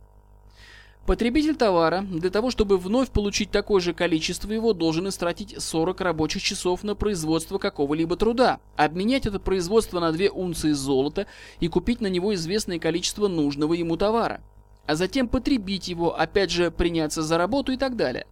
Потребитель 1.06 1.54
товара 1.54 2.00
для 2.00 2.30
того, 2.30 2.50
чтобы 2.50 2.78
вновь 2.78 3.10
получить 3.10 3.50
такое 3.50 3.78
же 3.82 3.92
количество 3.92 4.50
его, 4.50 4.72
должен 4.72 5.06
истратить 5.06 5.54
40 5.58 6.00
рабочих 6.00 6.42
часов 6.42 6.82
на 6.82 6.94
производство 6.94 7.58
какого-либо 7.58 8.16
труда, 8.16 8.58
обменять 8.76 9.26
это 9.26 9.38
производство 9.38 10.00
на 10.00 10.12
2 10.12 10.28
унции 10.32 10.72
золота 10.72 11.26
и 11.60 11.68
купить 11.68 12.00
на 12.00 12.06
него 12.06 12.32
известное 12.34 12.78
количество 12.78 13.28
нужного 13.28 13.74
ему 13.74 13.98
товара, 13.98 14.40
а 14.86 14.94
затем 14.94 15.28
потребить 15.28 15.88
его, 15.88 16.18
опять 16.18 16.50
же 16.50 16.70
приняться 16.70 17.22
за 17.22 17.38
работу 17.38 17.72
и 17.72 17.76
так 17.76 17.96
далее. 17.96 18.26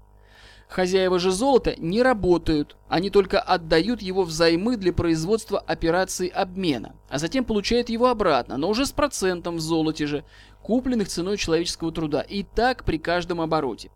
Хозяева 0.68 1.18
же 1.18 1.32
золота 1.32 1.75
не 1.76 2.02
работают, 2.02 2.76
они 2.88 3.11
только 3.11 3.38
отдают 3.40 4.00
его 4.00 4.23
взаймы 4.23 4.78
для 4.78 4.94
производства 4.94 5.59
операции 5.59 6.28
обмена, 6.28 6.97
а 7.11 7.18
затем 7.18 7.44
получают 7.44 7.90
его 7.90 8.06
обратно, 8.06 8.56
но 8.56 8.71
уже 8.71 8.87
с 8.87 8.92
процентом 8.92 9.56
в 9.56 9.61
золоте 9.61 10.06
же, 10.06 10.25
купленных 10.62 11.09
ценой 11.09 11.37
человеческого 11.37 11.92
труда, 11.92 12.23
и 12.23 12.42
так 12.42 12.85
при 12.85 12.97
каждом 12.97 13.42
обороте. 13.42 13.90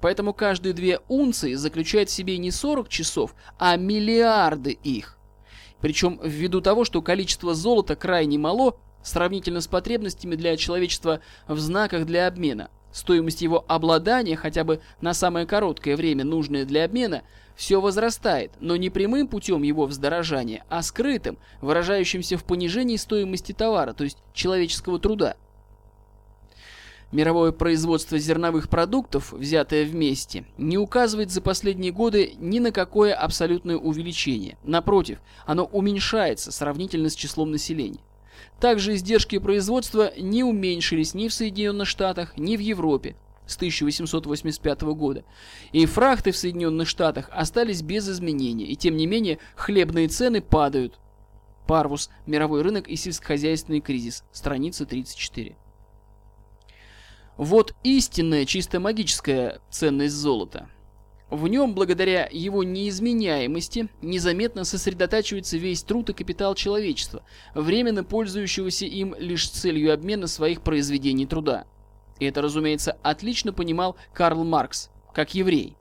Поэтому 0.00 0.32
каждые 0.32 0.74
две 0.74 1.00
унции 1.08 1.54
заключают 1.54 2.08
в 2.08 2.12
себе 2.12 2.38
не 2.38 2.50
40 2.52 2.88
часов, 2.88 3.34
а 3.58 3.76
миллиарды 3.76 4.72
их. 4.72 5.18
Причем 5.80 6.20
ввиду 6.22 6.60
того, 6.60 6.84
что 6.84 7.02
количество 7.02 7.54
золота 7.54 7.96
крайне 7.96 8.38
мало, 8.38 8.76
сравнительно 9.02 9.60
с 9.60 9.66
потребностями 9.66 10.34
для 10.34 10.56
человечества 10.56 11.20
в 11.48 11.58
знаках 11.58 12.06
для 12.06 12.26
обмена– 12.26 12.70
Стоимость 12.92 13.40
его 13.40 13.64
обладания, 13.68 14.36
хотя 14.36 14.64
бы 14.64 14.80
на 15.00 15.14
самое 15.14 15.46
короткое 15.46 15.96
время 15.96 16.24
нужное 16.24 16.66
для 16.66 16.84
обмена, 16.84 17.22
все 17.56 17.80
возрастает, 17.80 18.52
но 18.60 18.76
не 18.76 18.90
прямым 18.90 19.28
путем 19.28 19.62
его 19.62 19.86
вздорожания, 19.86 20.64
а 20.68 20.82
скрытым, 20.82 21.38
выражающимся 21.60 22.36
в 22.36 22.44
понижении 22.44 22.96
стоимости 22.96 23.52
товара, 23.52 23.94
то 23.94 24.04
есть 24.04 24.18
человеческого 24.34 24.98
труда. 24.98 25.36
Мировое 27.12 27.52
производство 27.52 28.18
зерновых 28.18 28.70
продуктов, 28.70 29.32
взятое 29.32 29.84
вместе, 29.84 30.44
не 30.56 30.78
указывает 30.78 31.30
за 31.30 31.42
последние 31.42 31.92
годы 31.92 32.34
ни 32.38 32.58
на 32.58 32.72
какое 32.72 33.14
абсолютное 33.14 33.76
увеличение. 33.76 34.56
Напротив, 34.64 35.18
оно 35.44 35.64
уменьшается 35.64 36.50
сравнительно 36.52 37.10
с 37.10 37.14
числом 37.14 37.50
населения. 37.50 38.00
Также 38.62 38.94
издержки 38.94 39.38
производства 39.38 40.12
не 40.16 40.44
уменьшились 40.44 41.14
ни 41.14 41.26
в 41.26 41.34
Соединенных 41.34 41.88
Штатах, 41.88 42.36
ни 42.36 42.56
в 42.56 42.60
Европе 42.60 43.16
с 43.44 43.56
1885 43.56 44.82
года. 44.82 45.24
И 45.72 45.84
фрахты 45.84 46.30
в 46.30 46.36
Соединенных 46.36 46.86
Штатах 46.86 47.28
остались 47.32 47.82
без 47.82 48.08
изменений, 48.08 48.66
и 48.66 48.76
тем 48.76 48.96
не 48.96 49.08
менее 49.08 49.40
хлебные 49.56 50.06
цены 50.06 50.40
падают. 50.40 51.00
Парвус. 51.66 52.08
Мировой 52.24 52.62
рынок 52.62 52.86
и 52.86 52.94
сельскохозяйственный 52.94 53.80
кризис. 53.80 54.22
Страница 54.30 54.86
34. 54.86 55.56
Вот 57.36 57.74
истинная 57.82 58.46
чисто 58.46 58.78
магическая 58.78 59.60
ценность 59.70 60.14
золота. 60.14 60.68
В 61.32 61.48
нем, 61.48 61.74
благодаря 61.74 62.28
его 62.30 62.62
неизменяемости, 62.62 63.88
незаметно 64.02 64.64
сосредотачивается 64.64 65.56
весь 65.56 65.82
труд 65.82 66.10
и 66.10 66.12
капитал 66.12 66.54
человечества, 66.54 67.22
временно 67.54 68.04
пользующегося 68.04 68.84
им 68.84 69.14
лишь 69.18 69.46
с 69.48 69.50
целью 69.52 69.94
обмена 69.94 70.26
своих 70.26 70.60
произведений 70.60 71.24
труда. 71.24 71.64
И 72.18 72.26
это, 72.26 72.42
разумеется, 72.42 72.98
отлично 73.02 73.54
понимал 73.54 73.96
Карл 74.12 74.44
Маркс, 74.44 74.90
как 75.14 75.34
еврей. 75.34 75.74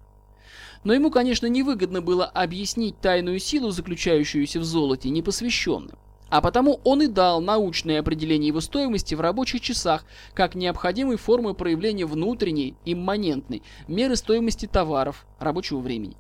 Но 0.85 0.93
ему, 0.93 1.11
конечно, 1.11 1.47
невыгодно 1.47 2.01
было 2.01 2.25
объяснить 2.27 3.01
тайную 3.01 3.39
силу, 3.39 3.71
заключающуюся 3.71 4.61
в 4.61 4.63
золоте, 4.63 5.09
непосвященным. 5.09 5.97
А 6.31 6.39
потому 6.39 6.79
он 6.85 7.01
и 7.01 7.07
дал 7.07 7.41
научное 7.41 7.99
определение 7.99 8.47
его 8.47 8.61
стоимости 8.61 9.13
в 9.15 9.19
рабочих 9.19 9.59
часах 9.59 10.05
как 10.33 10.55
необходимой 10.55 11.17
формы 11.17 11.53
проявления 11.53 12.05
внутренней, 12.05 12.75
имманентной, 12.85 13.61
меры 13.89 14.15
стоимости 14.15 14.65
товаров 14.65 15.25
рабочего 15.39 15.79
времени. 15.79 16.15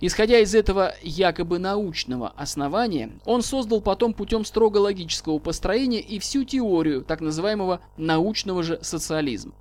Исходя 0.00 0.40
из 0.40 0.56
этого 0.56 0.92
якобы 1.02 1.60
научного 1.60 2.30
основания, 2.30 3.12
он 3.24 3.42
создал 3.42 3.80
потом 3.80 4.12
путем 4.12 4.44
строго 4.44 4.78
логического 4.78 5.38
построения 5.38 6.00
и 6.00 6.18
всю 6.18 6.42
теорию 6.42 7.04
так 7.04 7.20
называемого 7.20 7.80
научного 7.96 8.64
же 8.64 8.80
социализма. 8.82 9.52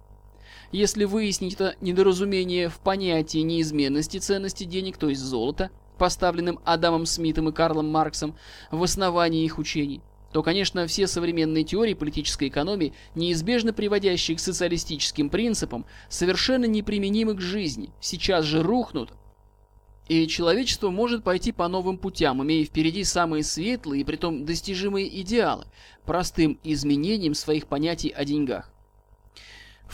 Если 0.72 1.06
выяснить 1.06 1.54
это 1.54 1.76
недоразумение 1.82 2.68
в 2.68 2.80
понятии 2.80 3.38
неизменности 3.38 4.18
ценности 4.18 4.64
денег, 4.64 4.98
то 4.98 5.08
есть 5.08 5.22
золота, 5.22 5.70
поставленным 5.98 6.60
Адамом 6.66 7.06
Смитом 7.06 7.50
и 7.50 7.52
Карлом 7.52 7.90
Марксом 7.90 8.36
в 8.72 8.84
основании 8.84 9.46
их 9.46 9.58
учений, 9.58 10.02
то, 10.32 10.44
конечно, 10.44 10.86
все 10.88 11.08
современные 11.08 11.64
теории 11.64 11.94
политической 11.94 12.50
экономии, 12.50 12.94
неизбежно 13.16 13.72
приводящие 13.72 14.36
к 14.36 14.42
социалистическим 14.42 15.30
принципам, 15.30 15.86
совершенно 16.10 16.66
неприменимы 16.66 17.36
к 17.36 17.42
жизни, 17.42 17.92
сейчас 18.02 18.44
же 18.44 18.62
рухнут, 18.62 19.14
и 20.08 20.28
человечество 20.28 20.90
может 20.90 21.24
пойти 21.24 21.52
по 21.52 21.68
новым 21.68 21.98
путям, 21.98 22.44
имея 22.44 22.66
впереди 22.66 23.04
самые 23.04 23.44
светлые 23.44 24.02
и 24.02 24.04
притом 24.04 24.46
достижимые 24.46 25.22
идеалы, 25.22 25.66
простым 26.06 26.60
изменением 26.64 27.34
своих 27.34 27.68
понятий 27.68 28.10
о 28.10 28.24
деньгах. 28.26 28.75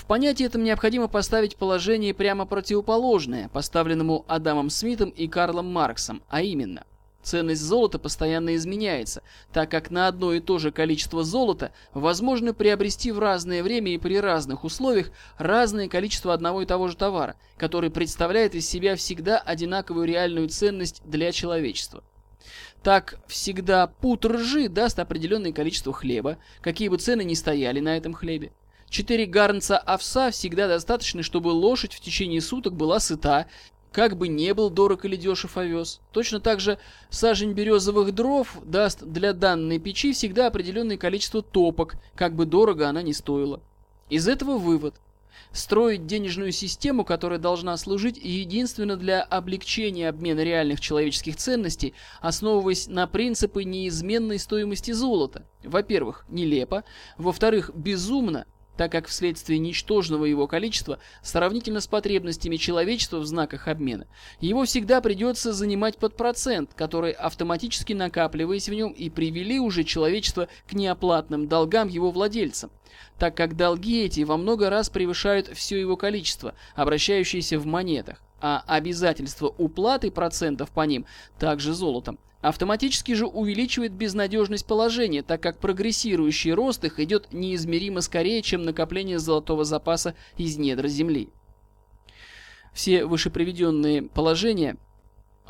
В 0.01 0.05
понятии 0.07 0.47
этом 0.47 0.63
необходимо 0.63 1.07
поставить 1.07 1.57
положение 1.57 2.15
прямо 2.15 2.47
противоположное, 2.47 3.49
поставленному 3.49 4.25
Адамом 4.27 4.71
Смитом 4.71 5.11
и 5.11 5.27
Карлом 5.27 5.71
Марксом, 5.71 6.23
а 6.27 6.41
именно 6.41 6.85
Ценность 7.21 7.61
золота 7.61 7.99
постоянно 7.99 8.55
изменяется, 8.55 9.21
так 9.53 9.69
как 9.69 9.91
на 9.91 10.07
одно 10.07 10.33
и 10.33 10.39
то 10.39 10.57
же 10.57 10.71
количество 10.71 11.23
золота 11.23 11.71
возможно 11.93 12.51
приобрести 12.55 13.11
в 13.11 13.19
разное 13.19 13.61
время 13.61 13.93
и 13.93 13.99
при 13.99 14.19
разных 14.19 14.63
условиях 14.63 15.11
разное 15.37 15.87
количество 15.87 16.33
одного 16.33 16.63
и 16.63 16.65
того 16.65 16.87
же 16.87 16.97
товара, 16.97 17.35
который 17.57 17.91
представляет 17.91 18.55
из 18.55 18.67
себя 18.67 18.95
всегда 18.95 19.37
одинаковую 19.37 20.07
реальную 20.07 20.49
ценность 20.49 21.03
для 21.05 21.31
человечества. 21.31 22.03
Так, 22.81 23.19
всегда 23.27 23.85
пут 23.85 24.25
ржи 24.25 24.67
даст 24.67 24.97
определенное 24.97 25.53
количество 25.53 25.93
хлеба, 25.93 26.39
какие 26.61 26.89
бы 26.89 26.97
цены 26.97 27.23
ни 27.23 27.35
стояли 27.35 27.79
на 27.79 27.95
этом 27.95 28.15
хлебе. 28.15 28.51
Четыре 28.91 29.25
гарнца 29.25 29.77
овса 29.77 30.31
всегда 30.31 30.67
достаточно, 30.67 31.23
чтобы 31.23 31.47
лошадь 31.47 31.93
в 31.93 32.01
течение 32.01 32.41
суток 32.41 32.73
была 32.73 32.99
сыта 32.99 33.47
как 33.93 34.17
бы 34.17 34.27
не 34.27 34.53
был 34.53 34.69
дорог 34.69 35.05
или 35.05 35.15
дешев 35.15 35.55
овес. 35.55 36.01
Точно 36.11 36.41
так 36.41 36.59
же 36.59 36.77
сажень 37.09 37.53
березовых 37.53 38.13
дров 38.13 38.57
даст 38.65 39.01
для 39.01 39.31
данной 39.31 39.79
печи 39.79 40.11
всегда 40.11 40.47
определенное 40.47 40.97
количество 40.97 41.41
топок, 41.41 41.95
как 42.15 42.35
бы 42.35 42.45
дорого 42.45 42.89
она 42.89 43.01
ни 43.01 43.13
стоила. 43.13 43.61
Из 44.09 44.27
этого 44.27 44.57
вывод. 44.57 44.95
Строить 45.53 46.05
денежную 46.05 46.51
систему, 46.51 47.05
которая 47.05 47.39
должна 47.39 47.77
служить 47.77 48.17
единственно 48.17 48.97
для 48.97 49.21
облегчения 49.23 50.09
обмена 50.09 50.41
реальных 50.41 50.81
человеческих 50.81 51.37
ценностей, 51.37 51.93
основываясь 52.19 52.87
на 52.87 53.07
принципы 53.07 53.63
неизменной 53.63 54.37
стоимости 54.37 54.91
золота. 54.91 55.45
Во-первых, 55.63 56.25
нелепо. 56.27 56.83
Во-вторых, 57.17 57.71
безумно 57.73 58.45
так 58.81 58.91
как 58.91 59.07
вследствие 59.09 59.59
ничтожного 59.59 60.25
его 60.25 60.47
количества, 60.47 60.97
сравнительно 61.21 61.81
с 61.81 61.87
потребностями 61.87 62.55
человечества 62.55 63.19
в 63.19 63.27
знаках 63.27 63.67
обмена, 63.67 64.07
его 64.39 64.65
всегда 64.65 65.01
придется 65.01 65.53
занимать 65.53 65.97
под 65.97 66.17
процент, 66.17 66.73
который 66.73 67.11
автоматически 67.11 67.93
накапливаясь 67.93 68.69
в 68.69 68.73
нем 68.73 68.91
и 68.91 69.11
привели 69.11 69.59
уже 69.59 69.83
человечество 69.83 70.47
к 70.67 70.73
неоплатным 70.73 71.47
долгам 71.47 71.89
его 71.89 72.09
владельцам, 72.09 72.71
так 73.19 73.37
как 73.37 73.55
долги 73.55 74.01
эти 74.01 74.21
во 74.21 74.35
много 74.35 74.71
раз 74.71 74.89
превышают 74.89 75.49
все 75.49 75.79
его 75.79 75.95
количество, 75.95 76.55
обращающееся 76.73 77.59
в 77.59 77.67
монетах, 77.67 78.19
а 78.39 78.63
обязательство 78.65 79.53
уплаты 79.59 80.09
процентов 80.09 80.71
по 80.71 80.87
ним 80.87 81.05
также 81.37 81.75
золотом 81.75 82.17
Автоматически 82.41 83.13
же 83.13 83.27
увеличивает 83.27 83.91
безнадежность 83.91 84.65
положения, 84.65 85.21
так 85.21 85.41
как 85.41 85.59
прогрессирующий 85.59 86.53
рост 86.53 86.83
их 86.83 86.99
идет 86.99 87.31
неизмеримо 87.31 88.01
скорее, 88.01 88.41
чем 88.41 88.63
накопление 88.63 89.19
золотого 89.19 89.63
запаса 89.63 90.15
из 90.37 90.57
недр 90.57 90.87
земли. 90.87 91.29
Все 92.73 93.05
вышеприведенные 93.05 94.03
положения– 94.03 94.77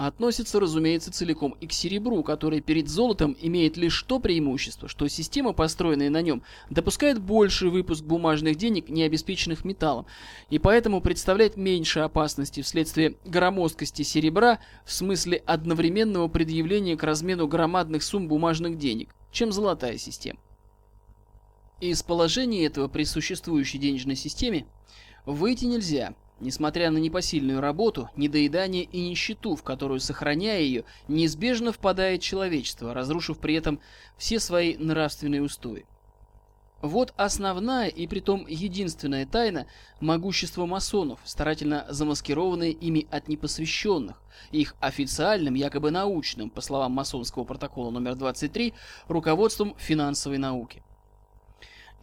относится, 0.08 0.60
разумеется, 0.60 1.12
целиком 1.12 1.55
и 1.60 1.67
к 1.67 1.74
серебру, 1.74 2.24
который 2.24 2.62
перед 2.62 2.88
золотом 2.88 3.38
имеет 3.39 3.77
лишь 3.77 4.01
то 4.03 4.20
преимущество, 4.20 4.88
что 4.88 5.08
система, 5.08 5.53
построенная 5.53 6.10
на 6.10 6.22
нем, 6.24 6.41
допускает 6.72 7.22
больший 7.22 7.70
выпуск 7.70 8.03
бумажных 8.03 8.55
денег, 8.55 8.89
не 8.89 9.03
обеспеченных 9.03 9.63
металлом, 9.63 10.08
и 10.50 10.58
поэтому 10.58 11.01
представляет 11.01 11.55
меньше 11.55 12.00
опасности 12.00 12.62
вследствие 12.62 13.15
громоздкости 13.25 14.01
серебра 14.01 14.60
в 14.86 14.91
смысле 14.91 15.43
одновременного 15.46 16.27
предъявления 16.27 16.98
к 16.98 17.03
размену 17.03 17.48
громадных 17.48 18.01
сумм 18.01 18.27
бумажных 18.27 18.79
денег, 18.79 19.13
чем 19.31 19.51
золотая 19.51 19.98
система. 19.98 20.39
Из 21.79 22.01
положения 22.01 22.65
этого 22.65 22.88
при 22.88 23.03
существующей 23.03 23.77
денежной 23.77 24.15
системе 24.15 24.65
выйти 25.25 25.65
нельзя– 25.65 26.15
Несмотря 26.41 26.89
на 26.89 26.98
непосильную 26.98 27.62
работу, 27.62 28.10
недоедание 28.15 28.83
и 28.83 29.07
нищету, 29.07 29.55
в 29.55 29.62
которую, 29.62 30.00
сохраняя 30.00 30.60
ее, 30.60 30.86
неизбежно 31.07 31.71
впадает 31.71 32.21
человечество, 32.21 32.95
разрушив 32.95 33.38
при 33.38 33.53
этом 33.53 33.79
все 34.17 34.39
свои 34.39 34.75
нравственные 34.75 35.43
устои. 35.43 35.86
Вот 36.81 37.13
основная 37.15 37.89
и 37.89 38.07
притом 38.07 38.48
единственная 38.48 39.27
тайна 39.27 39.67
могущества 40.00 40.65
масонов, 40.65 41.19
старательно 41.25 41.86
замаскированная 41.89 42.71
ими 42.71 43.07
от 43.12 43.27
непосвященных, 43.27 44.19
их 44.51 44.75
официальным, 44.79 45.53
якобы 45.53 45.91
научным, 45.91 46.50
по 46.50 46.62
словам 46.62 46.93
масонского 46.93 47.43
протокола 47.43 47.91
номер 47.91 48.16
23, 48.16 48.74
руководством 49.07 49.75
финансовой 49.77 50.39
науки. 50.39 50.81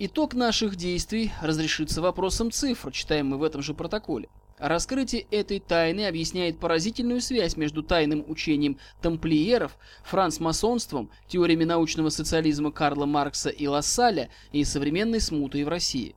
Итог 0.00 0.34
наших 0.34 0.76
действий 0.76 1.32
разрешится 1.42 2.00
вопросом 2.00 2.52
цифр, 2.52 2.92
читаем 2.92 3.26
мы 3.26 3.36
в 3.36 3.42
этом 3.42 3.62
же 3.62 3.74
протоколе. 3.74 4.28
Раскрытие 4.56 5.22
этой 5.32 5.58
тайны 5.58 6.06
объясняет 6.06 6.60
поразительную 6.60 7.20
связь 7.20 7.56
между 7.56 7.82
тайным 7.82 8.24
учением 8.28 8.78
тамплиеров, 9.02 9.76
францмасонством, 10.04 11.10
теориями 11.26 11.64
научного 11.64 12.10
социализма 12.10 12.70
Карла 12.70 13.06
Маркса 13.06 13.50
и 13.50 13.66
Лассаля 13.66 14.30
и 14.52 14.62
современной 14.62 15.20
смутой 15.20 15.64
в 15.64 15.68
России. 15.68 16.14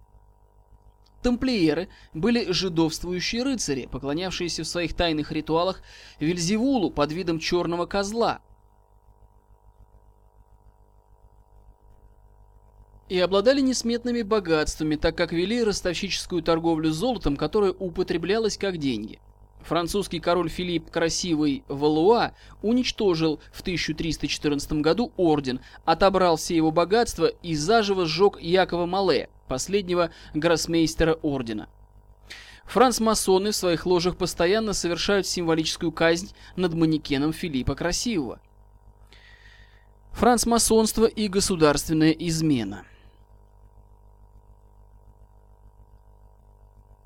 Тамплиеры 1.24 1.89
были 2.13 2.52
жидовствующие 2.52 3.41
рыцари, 3.41 3.89
поклонявшиеся 3.91 4.62
в 4.63 4.67
своих 4.67 4.94
тайных 4.94 5.32
ритуалах 5.32 5.82
Вельзевулу 6.20 6.91
под 6.91 7.12
видом 7.12 7.39
черного 7.39 7.88
козла– 7.88 8.41
и 13.12 13.19
обладали 13.19 13.60
несметными 13.60 14.21
богатствами, 14.21 14.95
так 14.95 15.17
как 15.17 15.34
вели 15.34 15.62
ростовщическую 15.65 16.41
торговлю 16.41 16.91
золотом, 16.91 17.36
которая 17.36 17.74
употреблялась 17.74 18.58
как 18.58 18.78
деньги. 18.78 19.19
Французский 19.63 20.21
король 20.21 20.47
Филипп 20.47 20.89
Красивый 20.89 21.65
Валуа 21.67 22.32
уничтожил 22.62 23.41
в 23.52 23.60
1314 23.60 24.71
году 24.80 25.12
орден, 25.17 25.60
отобрал 25.84 26.38
все 26.38 26.56
его 26.56 26.71
богатства 26.71 27.26
и 27.26 27.54
заживо 27.54 28.06
сжег 28.06 28.39
Якова 28.39 28.86
Мале, 28.86 29.28
последнего 29.50 30.12
гроссмейстера 30.34 31.15
ордена. 31.15 31.67
Францмасоны 32.63 33.52
в 33.52 33.56
своих 33.58 33.86
ложах 33.86 34.15
постоянно 34.15 34.71
совершают 34.71 35.28
символическую 35.28 35.91
казнь 35.91 36.32
над 36.56 36.76
манекеном 36.76 37.34
Филиппа 37.34 37.76
Красивого. 37.76 38.39
Францмасонство 40.13 41.08
и 41.08 41.28
государственная 41.28 42.12
измена– 42.12 42.86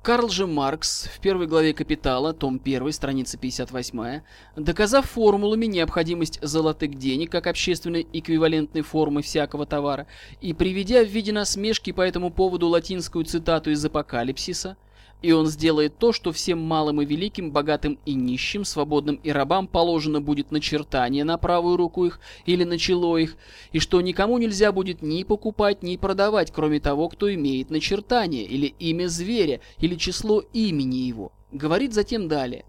Карл 0.06 0.28
же 0.28 0.46
Маркс 0.46 1.08
в 1.12 1.18
первой 1.18 1.48
главе 1.48 1.74
«Капитала», 1.74 2.32
том 2.32 2.60
1, 2.64 2.92
страница 2.92 3.38
58, 3.38 4.20
доказав 4.54 5.04
формулами 5.10 5.66
необходимость 5.66 6.38
золотых 6.42 6.94
денег 6.94 7.32
как 7.32 7.48
общественной 7.48 8.06
эквивалентной 8.12 8.82
формы 8.82 9.22
всякого 9.22 9.66
товара 9.66 10.06
и 10.40 10.54
приведя 10.54 11.02
в 11.02 11.08
виде 11.08 11.32
насмешки 11.32 11.90
по 11.90 12.02
этому 12.02 12.30
поводу 12.30 12.68
латинскую 12.68 13.24
цитату 13.24 13.72
из 13.72 13.84
Апокалипсиса, 13.84 14.76
и 15.22 15.32
он 15.32 15.46
сделает 15.46 15.98
то, 15.98 16.12
что 16.12 16.32
всем 16.32 16.60
малым 16.60 17.00
и 17.00 17.04
великим, 17.04 17.50
богатым 17.50 17.98
и 18.04 18.14
нищим, 18.14 18.64
свободным 18.64 19.16
и 19.16 19.30
рабам 19.30 19.66
положено 19.66 20.20
будет 20.20 20.50
начертание 20.50 21.24
на 21.24 21.38
правую 21.38 21.76
руку 21.76 22.04
их 22.04 22.20
или 22.44 22.64
на 22.64 22.78
чело 22.78 23.18
их, 23.18 23.36
и 23.72 23.78
что 23.78 24.00
никому 24.00 24.38
нельзя 24.38 24.72
будет 24.72 25.02
ни 25.02 25.22
покупать, 25.22 25.82
ни 25.82 25.96
продавать, 25.96 26.52
кроме 26.52 26.80
того, 26.80 27.08
кто 27.08 27.32
имеет 27.32 27.70
начертание, 27.70 28.44
или 28.44 28.74
имя 28.78 29.08
зверя, 29.08 29.60
или 29.78 29.94
число 29.96 30.44
имени 30.52 30.96
его. 30.96 31.32
Говорит 31.50 31.94
затем 31.94 32.28
далее. 32.28 32.64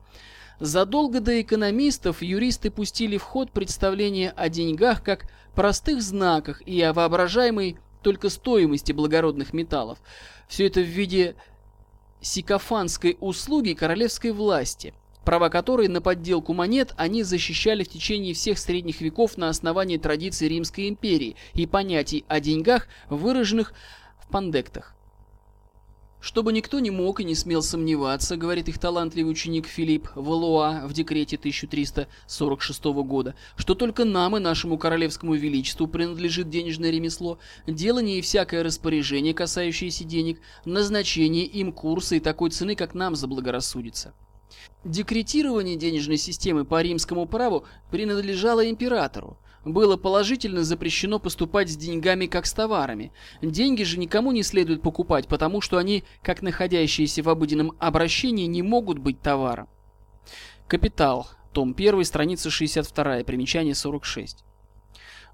Задолго 0.60 1.20
до 1.20 1.40
экономистов 1.40 2.24
юристы 2.24 2.72
пустили 2.72 3.18
в 3.18 3.24
ход 3.24 3.52
представление 3.52 4.32
о 4.32 4.50
деньгах 4.50 5.04
как 5.04 5.30
простых 5.54 6.02
знаках 6.02 6.62
и 6.66 6.82
о 6.82 6.94
воображаемой 6.94 7.78
только 8.02 8.30
стоимости 8.30 8.92
благородных 8.92 9.54
металлов. 9.54 10.00
Все 10.48 10.66
это 10.68 10.80
в 10.80 10.86
виде 10.86 11.36
сикофанской 12.22 13.18
услуги 13.20 13.74
королевской 13.74 14.32
власти, 14.32 14.94
права 15.24 15.50
которой 15.50 15.88
на 15.88 16.02
подделку 16.02 16.54
монет 16.54 16.94
они 16.98 17.24
защищали 17.24 17.84
в 17.84 17.90
течение 17.90 18.34
всех 18.34 18.58
средних 18.60 19.02
веков 19.02 19.38
на 19.38 19.50
основании 19.50 19.98
традиций 19.98 20.48
Римской 20.48 20.90
империи 20.90 21.36
и 21.54 21.66
понятий 21.66 22.26
о 22.28 22.40
деньгах, 22.40 22.88
выраженных 23.10 23.74
в 24.20 24.28
пандектах. 24.30 24.97
Чтобы 26.20 26.52
никто 26.52 26.80
не 26.80 26.90
мог 26.90 27.20
и 27.20 27.24
не 27.24 27.36
смел 27.36 27.62
сомневаться, 27.62 28.38
говорит 28.38 28.68
их 28.68 28.80
талантливый 28.80 29.32
ученик 29.32 29.68
Филипп 29.68 30.10
Валуа 30.16 30.82
в 30.88 30.94
декрете 30.94 31.36
1346 31.36 32.84
года, 32.86 33.36
что 33.56 33.76
только 33.76 34.04
нам 34.04 34.36
и 34.36 34.40
нашему 34.40 34.80
королевскому 34.80 35.36
величеству 35.36 35.88
принадлежит 35.88 36.50
денежное 36.50 36.90
ремесло, 36.90 37.38
делание 37.68 38.18
и 38.18 38.22
всякое 38.22 38.64
распоряжение, 38.64 39.36
касающееся 39.36 40.06
денег, 40.06 40.42
назначение 40.66 41.46
им 41.46 41.72
курса 41.72 42.16
и 42.16 42.20
такой 42.20 42.50
цены, 42.50 42.76
как 42.76 42.96
нам 42.96 43.16
заблагорассудится. 43.16 44.14
Декретирование 44.84 45.76
денежной 45.76 46.18
системы 46.18 46.66
по 46.66 46.82
римскому 46.82 47.28
праву 47.28 47.66
принадлежало 47.92 48.68
императору. 48.68 49.38
Было 49.68 49.98
положительно 49.98 50.64
запрещено 50.64 51.20
поступать 51.20 51.70
с 51.70 51.76
деньгами 51.76 52.26
как 52.26 52.46
с 52.46 52.54
товарами. 52.54 53.12
Деньги 53.42 53.84
же 53.84 54.00
никому 54.00 54.32
не 54.32 54.44
следует 54.44 54.82
покупать, 54.82 55.28
потому 55.28 55.62
что 55.62 55.78
они, 55.78 56.04
как 56.22 56.42
находящиеся 56.42 57.24
в 57.24 57.30
обыденном 57.30 57.74
обращении, 57.80 58.46
не 58.46 58.62
могут 58.62 59.00
быть 59.00 59.22
товаром. 59.22 59.68
Капитал. 60.68 61.28
Том 61.54 61.74
1, 61.76 62.04
страница 62.04 62.50
62, 62.50 63.24
примечание 63.24 63.74
46. 63.74 64.44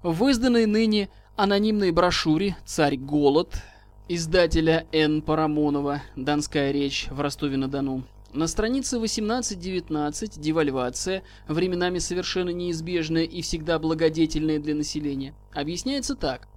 В 0.02 0.26
изданной 0.28 0.66
ныне 0.66 1.10
анонимной 1.36 1.90
брошюре 1.90 2.56
«Царь 2.64 2.96
голод» 2.96 3.62
издателя 4.08 4.86
Н. 4.92 5.22
Парамонова 5.22 6.02
«Донская 6.16 6.70
речь» 6.72 7.08
в 7.10 7.20
Ростове-на-Дону 7.20 8.04
на 8.34 8.48
странице 8.48 8.98
18-19 8.98 10.40
девальвация, 10.40 11.22
временами 11.46 11.98
совершенно 11.98 12.50
неизбежная 12.50 13.22
и 13.22 13.42
всегда 13.42 13.78
благодетельная 13.78 14.58
для 14.58 14.74
населения, 14.74 15.34
объясняется 15.52 16.16
так. 16.16 16.48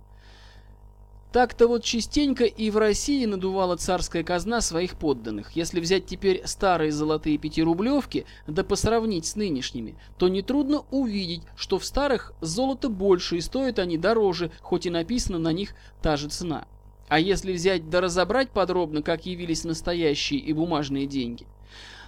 Так-то 1.31 1.67
вот 1.67 1.83
частенько 1.83 2.45
и 2.45 2.71
в 2.71 2.77
России 2.77 3.25
надувала 3.25 3.75
царская 3.75 4.23
казна 4.23 4.59
своих 4.61 4.95
подданных. 4.95 5.51
Если 5.51 5.79
взять 5.79 6.07
теперь 6.07 6.41
старые 6.45 6.91
золотые 6.91 7.37
пятирублевки, 7.37 8.25
да 8.47 8.63
посравнить 8.63 9.27
с 9.27 9.35
нынешними, 9.35 9.95
то 10.17 10.29
нетрудно 10.29 10.83
увидеть, 10.89 11.43
что 11.55 11.77
в 11.77 11.85
старых 11.85 12.33
золото 12.41 12.89
больше 12.89 13.37
и 13.37 13.41
стоят 13.41 13.77
они 13.77 13.97
дороже, 13.97 14.51
хоть 14.61 14.87
и 14.87 14.89
написано 14.89 15.37
на 15.37 15.51
них 15.51 15.75
та 16.01 16.17
же 16.17 16.29
цена. 16.29 16.65
А 17.07 17.19
если 17.19 17.53
взять 17.53 17.89
да 17.89 18.01
разобрать 18.01 18.49
подробно, 18.49 19.01
как 19.01 19.25
явились 19.25 19.63
настоящие 19.63 20.39
и 20.39 20.53
бумажные 20.53 21.05
деньги, 21.05 21.45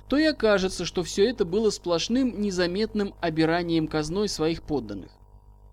то 0.10 0.18
и 0.18 0.26
окажется, 0.26 0.86
что 0.86 1.04
все 1.04 1.30
это 1.30 1.46
было 1.46 1.70
сплошным 1.70 2.42
незаметным 2.42 3.14
обиранием 3.22 3.88
казной 3.88 4.28
своих 4.28 4.64
подданных. 4.64 5.12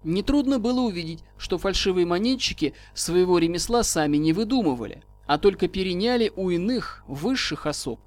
Нетрудно 0.05 0.59
было 0.59 0.81
увидеть, 0.83 1.25
что 1.39 1.59
фальшивые 1.59 2.07
монетчики 2.07 2.75
своего 2.95 3.39
ремесла 3.39 3.83
сами 3.83 4.19
не 4.19 4.35
выдумывали, 4.35 5.03
а 5.27 5.39
только 5.39 5.69
переняли 5.69 6.31
у 6.37 6.51
иных, 6.51 7.03
высших 7.09 7.67
особ. 7.67 7.99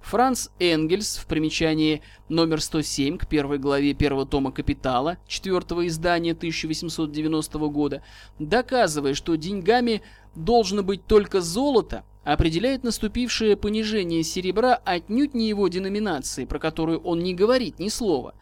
Франц 0.00 0.48
Энгельс 0.58 1.16
в 1.16 1.26
примечании 1.26 2.02
номер 2.28 2.60
107 2.60 3.18
к 3.18 3.28
первой 3.28 3.58
главе 3.58 3.94
первого 3.94 4.26
тома 4.26 4.50
«Капитала» 4.50 5.18
четвертого 5.28 5.86
издания 5.86 6.32
1890 6.32 7.58
года, 7.68 8.02
доказывая, 8.40 9.14
что 9.14 9.36
деньгами 9.36 10.02
должно 10.34 10.82
быть 10.82 11.06
только 11.06 11.40
золото, 11.40 12.04
определяет 12.24 12.84
наступившее 12.84 13.56
понижение 13.56 14.22
серебра 14.22 14.74
отнюдь 14.84 15.34
не 15.34 15.48
его 15.48 15.68
деноминации, 15.68 16.44
про 16.44 16.58
которую 16.58 17.00
он 17.00 17.20
не 17.20 17.34
говорит 17.34 17.78
ни 17.78 17.88
слова, 17.88 18.34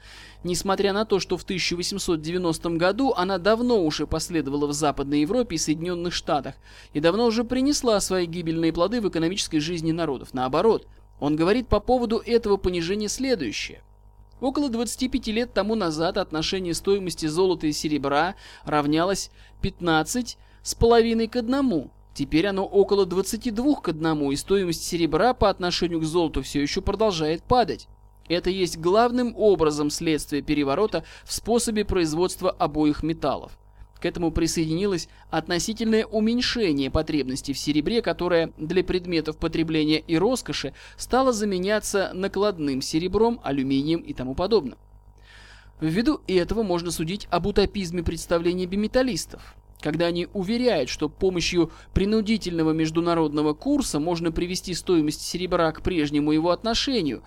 несмотря 0.45 0.93
на 0.93 1.05
то, 1.05 1.19
что 1.19 1.37
в 1.39 1.45
1890 1.45 2.71
году 2.71 3.13
она 3.17 3.39
давно 3.39 3.83
уже 3.83 4.07
последовала 4.07 4.67
в 4.67 4.73
Западной 4.73 5.23
Европе 5.23 5.57
и 5.57 5.59
Соединенных 5.59 6.13
Штатах 6.13 6.55
и 6.93 7.01
давно 7.01 7.27
уже 7.27 7.45
принесла 7.45 8.01
свои 8.01 8.27
гибельные 8.27 8.73
плоды 8.73 9.01
в 9.01 9.09
экономической 9.09 9.61
жизни 9.61 9.93
народов. 9.93 10.35
Наоборот, 10.35 10.87
он 11.19 11.37
говорит 11.37 11.69
по 11.69 11.81
поводу 11.81 12.19
этого 12.19 12.57
понижения 12.57 13.09
следующее. 13.09 13.83
Около 14.41 14.71
25 14.71 15.27
лет 15.29 15.53
тому 15.53 15.75
назад 15.75 16.17
отношение 16.17 16.73
стоимости 16.73 17.27
золота 17.27 17.67
и 17.67 17.73
серебра 17.73 18.37
равнялось 18.65 19.31
15 19.61 20.39
с 20.63 20.75
половиной 20.75 21.29
к 21.29 21.37
одному– 21.37 21.91
Теперь 22.15 22.47
оно 22.47 22.65
около 22.67 23.07
22 23.07 23.77
к 23.77 23.89
1, 23.89 24.33
и 24.33 24.37
стоимость 24.37 24.85
серебра 24.85 25.33
по 25.33 25.49
отношению 25.49 26.01
к 26.01 26.05
золоту 26.05 26.43
все 26.43 26.61
еще 26.61 26.81
продолжает 26.81 27.43
падать. 27.43 27.89
Это 28.29 28.51
есть 28.51 28.79
главным 28.79 29.35
образом 29.37 29.91
следствие 29.91 30.43
переворота 30.43 31.05
в 31.25 31.33
способе 31.33 31.85
производства 31.85 32.51
обоих 32.51 33.03
металлов. 33.03 33.59
К 34.01 34.07
этому 34.07 34.31
присоединилось 34.31 35.09
относительное 35.31 36.07
уменьшение 36.07 36.91
потребностей 36.91 37.53
в 37.53 37.59
серебре, 37.59 38.03
которое 38.03 38.53
для 38.57 38.83
предметов 38.83 39.37
потребления 39.37 39.99
и 39.99 40.17
роскоши 40.17 40.73
стало 40.97 41.33
заменяться 41.33 42.11
накладным 42.15 42.81
серебром, 42.81 43.41
алюминием 43.43 44.01
и 44.01 44.15
тому 44.15 44.35
подобным. 44.35 44.79
Ввиду 45.81 46.21
этого 46.27 46.63
можно 46.63 46.91
судить 46.91 47.27
об 47.31 47.47
утопизме 47.47 48.03
представления 48.03 48.67
биметаллистов 48.67 49.55
когда 49.81 50.07
они 50.07 50.29
уверяют, 50.33 50.89
что 50.89 51.09
помощью 51.09 51.71
принудительного 51.95 52.73
международного 52.73 53.55
курса 53.55 54.01
можно 54.01 54.33
привести 54.33 54.75
стоимость 54.75 55.23
серебра 55.23 55.71
к 55.73 55.83
прежнему 55.83 56.33
его 56.33 56.51
отношению 56.51 57.23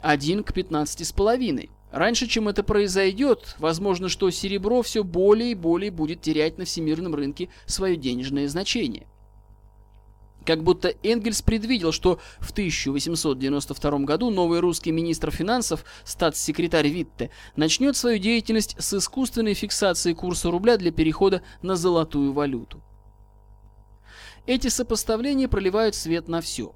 1 0.00 0.44
к 0.44 0.52
15,5. 0.52 1.70
Раньше, 1.90 2.26
чем 2.26 2.48
это 2.48 2.62
произойдет, 2.62 3.56
возможно, 3.58 4.08
что 4.08 4.30
серебро 4.30 4.82
все 4.82 5.02
более 5.02 5.52
и 5.52 5.54
более 5.54 5.90
будет 5.90 6.20
терять 6.20 6.58
на 6.58 6.64
всемирном 6.64 7.14
рынке 7.14 7.48
свое 7.66 7.96
денежное 7.96 8.48
значение. 8.48 9.06
Как 10.48 10.62
будто 10.62 10.94
Энгельс 11.02 11.42
предвидел, 11.42 11.92
что 11.92 12.20
в 12.40 12.52
1892 12.52 13.98
году 13.98 14.30
новый 14.30 14.60
русский 14.60 14.92
министр 14.92 15.30
финансов, 15.30 15.84
статс-секретарь 16.06 16.88
Витте, 16.88 17.28
начнет 17.54 17.98
свою 17.98 18.18
деятельность 18.18 18.74
с 18.78 18.94
искусственной 18.94 19.52
фиксации 19.52 20.14
курса 20.14 20.50
рубля 20.50 20.78
для 20.78 20.90
перехода 20.90 21.42
на 21.60 21.76
золотую 21.76 22.32
валюту. 22.32 22.82
Эти 24.46 24.68
сопоставления 24.68 25.48
проливают 25.48 25.94
свет 25.94 26.28
на 26.28 26.40
все. 26.40 26.74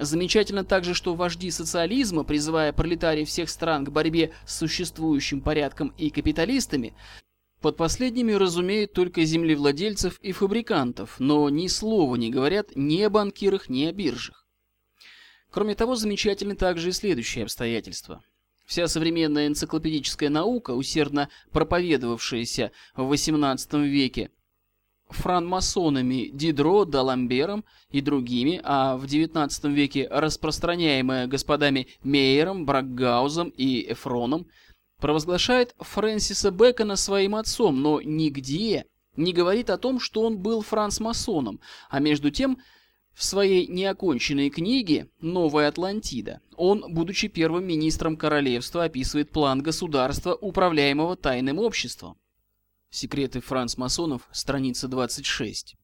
Замечательно 0.00 0.64
также, 0.64 0.94
что 0.94 1.14
вожди 1.14 1.52
социализма, 1.52 2.24
призывая 2.24 2.72
пролетариев 2.72 3.28
всех 3.28 3.50
стран 3.50 3.84
к 3.84 3.90
борьбе 3.90 4.32
с 4.46 4.58
существующим 4.58 5.42
порядком 5.42 5.94
и 5.96 6.10
капиталистами, 6.10 6.94
под 7.60 7.76
последними 7.76 8.32
разумеют 8.32 8.92
только 8.92 9.24
землевладельцев 9.24 10.18
и 10.20 10.32
фабрикантов, 10.32 11.16
но 11.18 11.48
ни 11.50 11.66
слова 11.66 12.16
не 12.16 12.30
говорят 12.30 12.74
ни 12.74 13.00
о 13.02 13.10
банкирах, 13.10 13.68
ни 13.68 13.84
о 13.84 13.92
биржах. 13.92 14.46
Кроме 15.50 15.74
того, 15.74 15.94
замечательны 15.94 16.54
также 16.54 16.90
и 16.90 16.92
следующие 16.92 17.44
обстоятельства. 17.44 18.22
Вся 18.64 18.86
современная 18.86 19.48
энциклопедическая 19.48 20.30
наука, 20.30 20.70
усердно 20.70 21.28
проповедовавшаяся 21.50 22.70
в 22.94 23.12
XVIII 23.12 23.86
веке 23.88 24.30
франмасонами 25.08 26.30
Дидро, 26.32 26.84
Даламбером 26.84 27.64
и 27.90 28.00
другими, 28.00 28.60
а 28.62 28.96
в 28.96 29.04
XIX 29.04 29.50
веке 29.72 30.08
распространяемая 30.08 31.26
господами 31.26 31.88
Мейером, 32.02 32.64
Бракгаузом 32.64 33.48
и 33.48 33.92
Эфроном, 33.92 34.46
провозглашает 35.00 35.74
Фрэнсиса 35.78 36.50
Бэкона 36.50 36.96
своим 36.96 37.34
отцом, 37.34 37.80
но 37.80 38.00
нигде 38.00 38.86
не 39.16 39.32
говорит 39.32 39.70
о 39.70 39.78
том, 39.78 40.00
что 40.00 40.22
он 40.22 40.38
был 40.38 40.62
францмасоном, 40.62 41.60
а 41.88 41.98
между 42.00 42.30
тем 42.30 42.58
в 43.12 43.24
своей 43.24 43.66
неоконченной 43.66 44.50
книге 44.50 45.10
«Новая 45.20 45.68
Атлантида» 45.68 46.40
он, 46.56 46.84
будучи 46.88 47.28
первым 47.28 47.66
министром 47.66 48.16
королевства, 48.16 48.84
описывает 48.84 49.30
план 49.30 49.62
государства, 49.62 50.34
управляемого 50.34 51.16
тайным 51.16 51.58
обществом. 51.58 52.16
Секреты 52.90 53.40
францмасонов, 53.40 54.28
страница 54.32 54.88
26. 54.88 55.76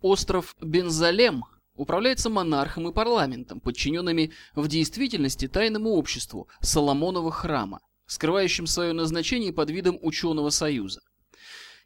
Остров 0.00 0.56
Бензалем 0.60 1.44
управляется 1.82 2.30
монархом 2.30 2.88
и 2.88 2.92
парламентом, 2.92 3.60
подчиненными 3.60 4.32
в 4.54 4.68
действительности 4.68 5.48
тайному 5.48 5.90
обществу 5.90 6.48
Соломонова 6.60 7.30
храма, 7.30 7.80
скрывающим 8.06 8.66
свое 8.66 8.92
назначение 8.92 9.52
под 9.52 9.70
видом 9.70 9.98
ученого 10.00 10.50
союза. 10.50 11.00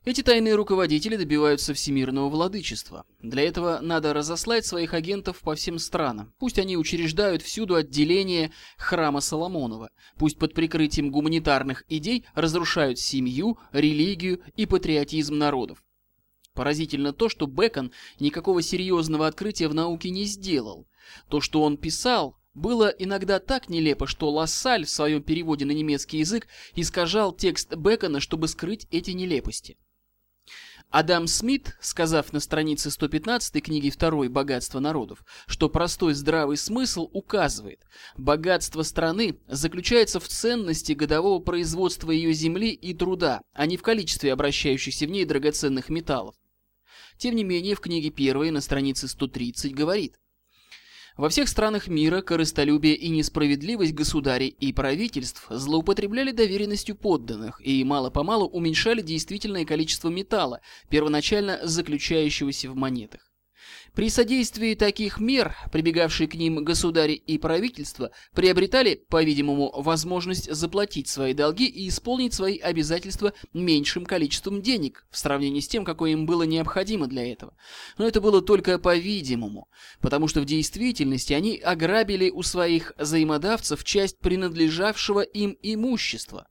Эти 0.07 0.23
тайные 0.23 0.55
руководители 0.55 1.17
добиваются 1.17 1.75
всемирного 1.75 2.29
владычества. 2.29 3.05
Для 3.21 3.43
этого 3.43 3.81
надо 3.83 4.15
разослать 4.15 4.65
своих 4.65 4.95
агентов 4.95 5.41
по 5.41 5.57
всем 5.57 5.81
странам. 5.81 6.33
Пусть 6.39 6.61
они 6.61 6.77
учреждают 6.77 7.43
всюду 7.43 7.75
отделение 7.75 8.53
храма 8.79 9.21
Соломонова. 9.21 9.91
Пусть 10.17 10.39
под 10.39 10.55
прикрытием 10.55 11.11
гуманитарных 11.11 11.83
идей 11.89 12.25
разрушают 12.37 13.01
семью, 13.01 13.59
религию 13.73 14.43
и 14.55 14.65
патриотизм 14.67 15.39
народов. 15.39 15.83
Поразительно 16.57 17.13
то, 17.13 17.29
что 17.29 17.47
Бэкон 17.47 17.93
никакого 18.19 18.63
серьезного 18.63 19.27
открытия 19.27 19.69
в 19.69 19.75
науке 19.75 20.09
не 20.09 20.25
сделал. 20.25 20.89
То, 21.29 21.43
что 21.43 21.63
он 21.63 21.77
писал, 21.77 22.39
было 22.55 22.89
иногда 22.89 23.39
так 23.41 23.69
нелепо, 23.69 24.07
что 24.07 24.31
Лассаль 24.31 24.87
в 24.87 24.91
своем 24.91 25.23
переводе 25.23 25.67
на 25.67 25.73
немецкий 25.73 26.19
язык 26.19 26.49
искажал 26.75 27.33
текст 27.33 27.77
Бэкона, 27.77 28.21
чтобы 28.21 28.49
скрыть 28.49 28.87
эти 28.91 29.11
нелепости. 29.11 29.77
Адам 30.91 31.27
Смит, 31.27 31.77
сказав 31.81 32.33
на 32.33 32.41
странице 32.41 32.91
115 32.91 33.63
книги 33.63 33.91
2 33.91 34.29
«Богатство 34.29 34.79
народов», 34.79 35.25
что 35.47 35.69
простой 35.69 36.15
здравый 36.15 36.57
смысл 36.57 37.09
указывает, 37.13 37.81
богатство 38.17 38.83
страны 38.83 39.39
заключается 39.49 40.21
в 40.21 40.29
ценности 40.29 40.93
годового 40.93 41.41
производства 41.43 42.13
ее 42.13 42.33
земли 42.33 42.71
и 42.71 42.95
труда, 42.95 43.43
а 43.53 43.67
не 43.67 43.77
в 43.77 43.83
количестве 43.83 44.33
обращающихся 44.33 45.07
в 45.07 45.11
ней 45.11 45.25
драгоценных 45.25 45.89
металлов. 45.89 46.37
Тем 47.19 47.35
не 47.35 47.45
менее, 47.45 47.75
в 47.75 47.81
книге 47.81 48.11
первой 48.11 48.51
на 48.51 48.61
странице 48.61 49.09
130 49.09 49.75
говорит 49.75 50.19
Во 51.17 51.29
всех 51.29 51.49
странах 51.49 51.89
мира 51.89 52.21
корыстолюбие 52.21 52.95
и 52.95 53.09
несправедливость 53.09 53.95
государей 53.95 54.49
и 54.49 54.73
правительств 54.73 55.47
злоупотребляли 55.49 56.33
доверенностью 56.33 56.95
подданных 56.95 57.61
и 57.65 57.83
мало-помалу 57.85 58.47
уменьшали 58.47 59.01
действительное 59.01 59.65
количество 59.65 60.11
металла, 60.11 60.61
первоначально 60.91 61.61
заключающегося 61.63 62.71
в 62.71 62.77
монетах. 62.77 63.26
При 63.97 64.11
содействии 64.11 64.75
таких 64.75 65.21
мер, 65.21 65.57
прибегавшие 65.73 66.29
к 66.29 66.35
ним 66.35 66.63
государи 66.63 67.15
и 67.15 67.39
правительства, 67.39 68.11
приобретали, 68.35 69.03
по-видимому, 69.09 69.73
возможность 69.75 70.53
заплатить 70.53 71.09
свои 71.09 71.33
долги 71.33 71.65
и 71.65 71.89
исполнить 71.89 72.35
свои 72.35 72.59
обязательства 72.59 73.33
меньшим 73.55 74.05
количеством 74.05 74.61
денег 74.61 75.07
в 75.11 75.17
сравнении 75.17 75.61
с 75.61 75.69
тем, 75.69 75.83
какое 75.87 76.11
им 76.11 76.27
было 76.27 76.43
необходимо 76.43 77.07
для 77.07 77.33
этого. 77.33 77.57
Но 77.97 78.07
это 78.07 78.21
было 78.21 78.43
только 78.43 78.79
по-видимому, 78.79 79.67
потому 80.03 80.29
что 80.29 80.43
в 80.43 80.45
действительности 80.45 81.33
они 81.33 81.57
ограбили 81.57 82.29
у 82.29 82.43
своих 82.43 82.93
взаимодавцев 82.99 83.83
часть 83.83 84.19
принадлежавшего 84.19 85.23
им 85.23 85.57
имущества. 85.63 86.49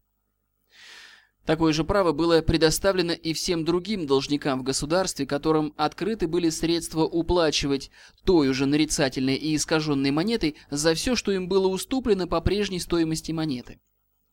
Такое 1.45 1.73
же 1.73 1.83
право 1.83 2.11
было 2.11 2.41
предоставлено 2.41 3.13
и 3.13 3.33
всем 3.33 3.65
другим 3.65 4.07
должникам 4.07 4.59
в 4.59 4.63
государстве, 4.63 5.27
которым 5.27 5.73
открыты 5.77 6.27
были 6.27 6.49
средства 6.49 7.03
уплачивать 7.03 7.91
той 8.23 8.49
уже 8.49 8.65
нарицательной 8.65 9.35
и 9.35 9.55
искаженной 9.55 10.09
монетой 10.09 10.55
за 10.71 10.95
все, 10.95 11.15
что 11.15 11.31
им 11.31 11.47
было 11.47 11.67
уступлено 11.67 12.25
по 12.25 12.41
прежней 12.41 12.79
стоимости 12.79 13.31
монеты. 13.31 13.79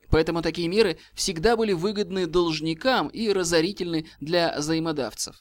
Поэтому 0.09 0.41
такие 0.41 0.69
меры 0.69 0.99
всегда 1.15 1.57
были 1.57 1.73
выгодны 1.73 2.27
должникам 2.27 3.09
и 3.09 3.31
разорительны 3.31 4.07
для 4.21 4.55
взаимодавцев. 4.59 5.37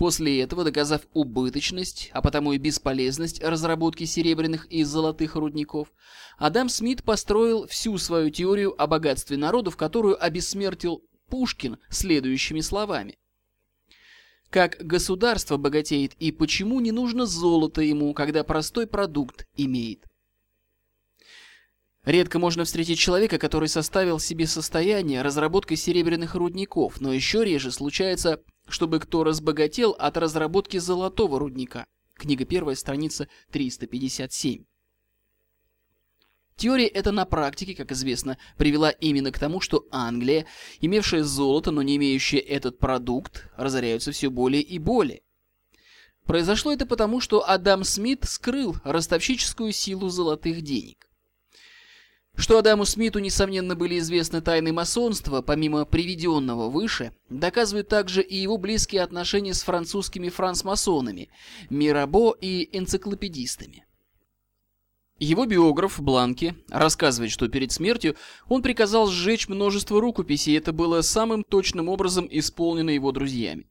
После 0.00 0.40
этого, 0.40 0.64
доказав 0.64 1.02
убыточность, 1.12 2.08
а 2.14 2.22
потому 2.22 2.54
и 2.54 2.56
бесполезность 2.56 3.42
разработки 3.42 4.04
серебряных 4.04 4.64
и 4.72 4.82
золотых 4.82 5.34
рудников, 5.34 5.92
Адам 6.38 6.70
Смит 6.70 7.02
построил 7.02 7.66
всю 7.66 7.98
свою 7.98 8.30
теорию 8.30 8.74
о 8.80 8.86
богатстве 8.86 9.36
народов, 9.36 9.76
которую 9.76 10.16
обессмертил 10.24 11.04
Пушкин 11.28 11.76
следующими 11.90 12.60
словами. 12.60 13.18
Как 14.48 14.78
государство 14.80 15.58
богатеет 15.58 16.14
и 16.14 16.32
почему 16.32 16.80
не 16.80 16.92
нужно 16.92 17.26
золото 17.26 17.82
ему, 17.82 18.14
когда 18.14 18.42
простой 18.42 18.86
продукт 18.86 19.46
имеет. 19.58 20.06
Редко 22.06 22.38
можно 22.38 22.64
встретить 22.64 22.98
человека, 22.98 23.36
который 23.36 23.68
составил 23.68 24.18
себе 24.18 24.46
состояние 24.46 25.20
разработкой 25.20 25.76
серебряных 25.76 26.34
рудников, 26.34 27.02
но 27.02 27.12
еще 27.12 27.44
реже 27.44 27.70
случается 27.70 28.42
чтобы 28.70 29.00
кто 29.00 29.24
разбогател 29.24 29.90
от 29.98 30.16
разработки 30.16 30.78
золотого 30.78 31.38
рудника. 31.38 31.86
Книга 32.14 32.44
первая, 32.44 32.76
страница 32.76 33.28
357. 33.50 34.64
Теория 36.56 36.86
эта 36.86 37.10
на 37.10 37.24
практике, 37.24 37.74
как 37.74 37.90
известно, 37.92 38.36
привела 38.58 38.90
именно 38.90 39.32
к 39.32 39.38
тому, 39.38 39.60
что 39.60 39.86
Англия, 39.90 40.46
имевшая 40.80 41.22
золото, 41.22 41.70
но 41.70 41.80
не 41.80 41.96
имеющая 41.96 42.38
этот 42.38 42.78
продукт, 42.78 43.48
разоряются 43.56 44.12
все 44.12 44.28
более 44.28 44.60
и 44.60 44.78
более. 44.78 45.22
Произошло 46.26 46.72
это 46.72 46.86
потому, 46.86 47.20
что 47.20 47.48
Адам 47.48 47.82
Смит 47.82 48.24
скрыл 48.24 48.76
ростовщическую 48.84 49.72
силу 49.72 50.10
золотых 50.10 50.60
денег. 50.60 51.09
Что 52.36 52.58
Адаму 52.58 52.84
Смиту, 52.84 53.18
несомненно, 53.18 53.76
были 53.76 53.98
известны 53.98 54.40
тайны 54.40 54.72
масонства, 54.72 55.42
помимо 55.42 55.84
приведенного 55.84 56.70
выше, 56.70 57.12
доказывают 57.28 57.88
также 57.88 58.22
и 58.22 58.36
его 58.36 58.56
близкие 58.56 59.02
отношения 59.02 59.54
с 59.54 59.62
французскими 59.62 60.28
францмасонами, 60.28 61.28
Мирабо 61.68 62.34
и 62.40 62.68
энциклопедистами. 62.76 63.84
Его 65.20 65.44
биограф 65.44 66.00
Бланки 66.00 66.56
рассказывает, 66.70 67.30
что 67.30 67.48
перед 67.48 67.72
смертью 67.72 68.16
он 68.48 68.62
приказал 68.62 69.06
сжечь 69.06 69.48
множество 69.48 70.00
рукописей, 70.00 70.54
и 70.54 70.56
это 70.56 70.72
было 70.72 71.02
самым 71.02 71.44
точным 71.44 71.90
образом 71.90 72.26
исполнено 72.30 72.88
его 72.88 73.12
друзьями. 73.12 73.69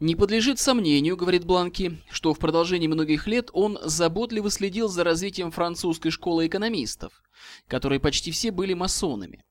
Не 0.00 0.14
подлежит 0.14 0.60
сомнению, 0.60 1.16
говорит 1.16 1.44
Бланки, 1.44 1.98
что 2.08 2.32
в 2.32 2.38
продолжении 2.38 2.86
многих 2.86 3.26
лет 3.26 3.50
он 3.52 3.78
заботливо 3.82 4.48
следил 4.48 4.88
за 4.88 5.02
развитием 5.02 5.50
французской 5.50 6.10
школы 6.10 6.46
экономистов, 6.46 7.20
которые 7.66 7.98
почти 7.98 8.30
все 8.30 8.52
были 8.52 8.74
масонами, 8.74 9.44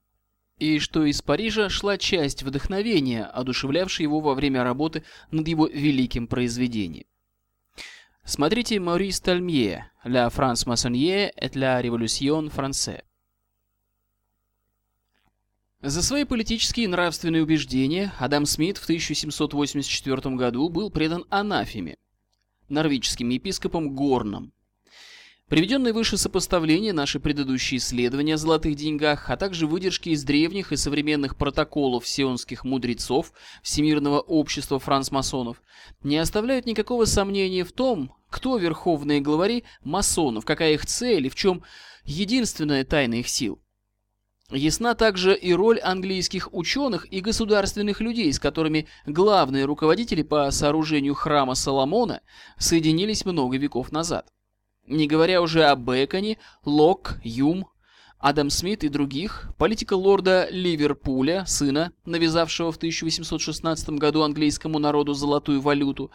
и 0.57 0.79
что 0.79 1.03
из 1.03 1.21
Парижа 1.21 1.69
шла 1.69 1.97
часть 1.97 2.43
вдохновения, 2.43 3.25
одушевлявшей 3.25 4.03
его 4.03 4.21
во 4.21 4.35
время 4.35 4.63
работы 4.63 5.03
над 5.31 5.49
его 5.49 5.67
великим 5.67 6.27
произведением. 6.27 7.07
Смотрите 8.23 8.79
Морис 8.79 9.19
Тальмье 9.19 9.91
«La 10.05 10.29
France 10.29 10.65
maçonnière 10.65 11.31
et 11.41 11.55
la 11.55 11.81
révolution 11.81 12.49
française». 12.49 13.06
За 15.83 16.01
свои 16.01 16.23
политические 16.23 16.85
и 16.85 16.87
нравственные 16.87 17.43
убеждения 17.43 18.11
Адам 18.17 18.47
Смит 18.47 18.77
в 18.77 18.83
1784 18.85 20.35
году 20.35 20.69
был 20.69 20.89
предан 20.89 21.25
анафеме, 21.29 21.97
норвическим 22.67 23.29
епископом 23.29 23.95
Горном. 23.95 24.53
Приведенные 25.49 25.93
выше 25.93 26.17
сопоставления, 26.17 26.93
наши 26.93 27.19
предыдущие 27.19 27.77
исследования 27.77 28.33
о 28.33 28.37
золотых 28.37 28.73
деньгах, 28.73 29.29
а 29.29 29.37
также 29.37 29.67
выдержки 29.67 30.09
из 30.09 30.23
древних 30.23 30.71
и 30.71 30.77
современных 30.77 31.37
протоколов 31.37 32.07
сионских 32.07 32.63
мудрецов 32.65 33.31
Всемирного 33.61 34.19
общества 34.19 34.79
францмасонов, 34.79 35.61
не 36.01 36.17
оставляют 36.17 36.65
никакого 36.65 37.05
сомнения 37.05 37.63
в 37.63 37.71
том, 37.71 38.15
кто 38.31 38.57
верховные 38.57 39.21
главари 39.21 39.63
масонов, 39.83 40.43
какая 40.43 40.73
их 40.73 40.87
цель 40.87 41.27
и 41.27 41.29
в 41.29 41.35
чем 41.35 41.61
единственная 42.03 42.83
тайна 42.83 43.13
их 43.13 43.29
сил. 43.29 43.61
Ясна 44.49 44.95
также 44.95 45.35
и 45.35 45.53
роль 45.53 45.77
английских 45.79 46.53
ученых 46.53 47.05
и 47.11 47.19
государственных 47.19 47.99
людей, 47.99 48.31
с 48.31 48.39
которыми 48.39 48.87
главные 49.05 49.65
руководители 49.65 50.21
по 50.23 50.49
сооружению 50.51 51.15
храма 51.15 51.53
Соломона 51.53 52.21
соединились 52.57 53.25
много 53.25 53.57
веков 53.57 53.91
назад. 53.91 54.31
Не 54.87 55.05
говоря 55.05 55.41
уже 55.41 55.65
о 55.65 55.75
Беконе, 55.75 56.37
Лок, 56.63 57.17
Юм, 57.25 57.67
Адам 58.19 58.49
Смит 58.49 58.85
и 58.85 58.87
других, 58.87 59.49
политика 59.57 59.95
лорда 59.95 60.47
Ливерпуля, 60.49 61.45
сына, 61.45 61.91
навязавшего 62.05 62.71
в 62.71 62.77
1816 62.77 63.89
году 63.89 64.21
английскому 64.21 64.79
народу 64.79 65.13
золотую 65.13 65.59
валюту, 65.59 66.09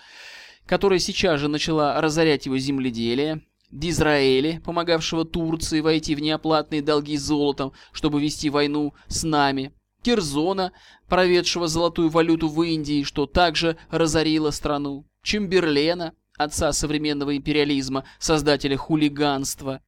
которая 0.64 1.00
сейчас 1.00 1.38
же 1.38 1.48
начала 1.48 2.00
разорять 2.00 2.46
его 2.46 2.56
земледелие, 2.56 3.42
Дизраэли, 3.72 4.60
помогавшего 4.64 5.24
Турции 5.24 5.80
войти 5.80 6.14
в 6.14 6.20
неоплатные 6.20 6.82
долги 6.82 7.16
золотом, 7.16 7.72
чтобы 7.92 8.20
вести 8.20 8.50
войну 8.50 8.92
с 9.08 9.24
нами, 9.24 9.72
Кирзона, 10.02 10.72
проведшего 11.08 11.68
золотую 11.68 12.10
валюту 12.10 12.48
в 12.48 12.62
Индии, 12.62 13.02
что 13.02 13.26
также 13.26 13.78
разорило 13.90 14.50
страну, 14.50 15.06
Чемберлена, 15.22 16.12
отца 16.36 16.72
современного 16.72 17.34
империализма, 17.34 18.04
создателя 18.18 18.76
хулиганства, 18.76 19.80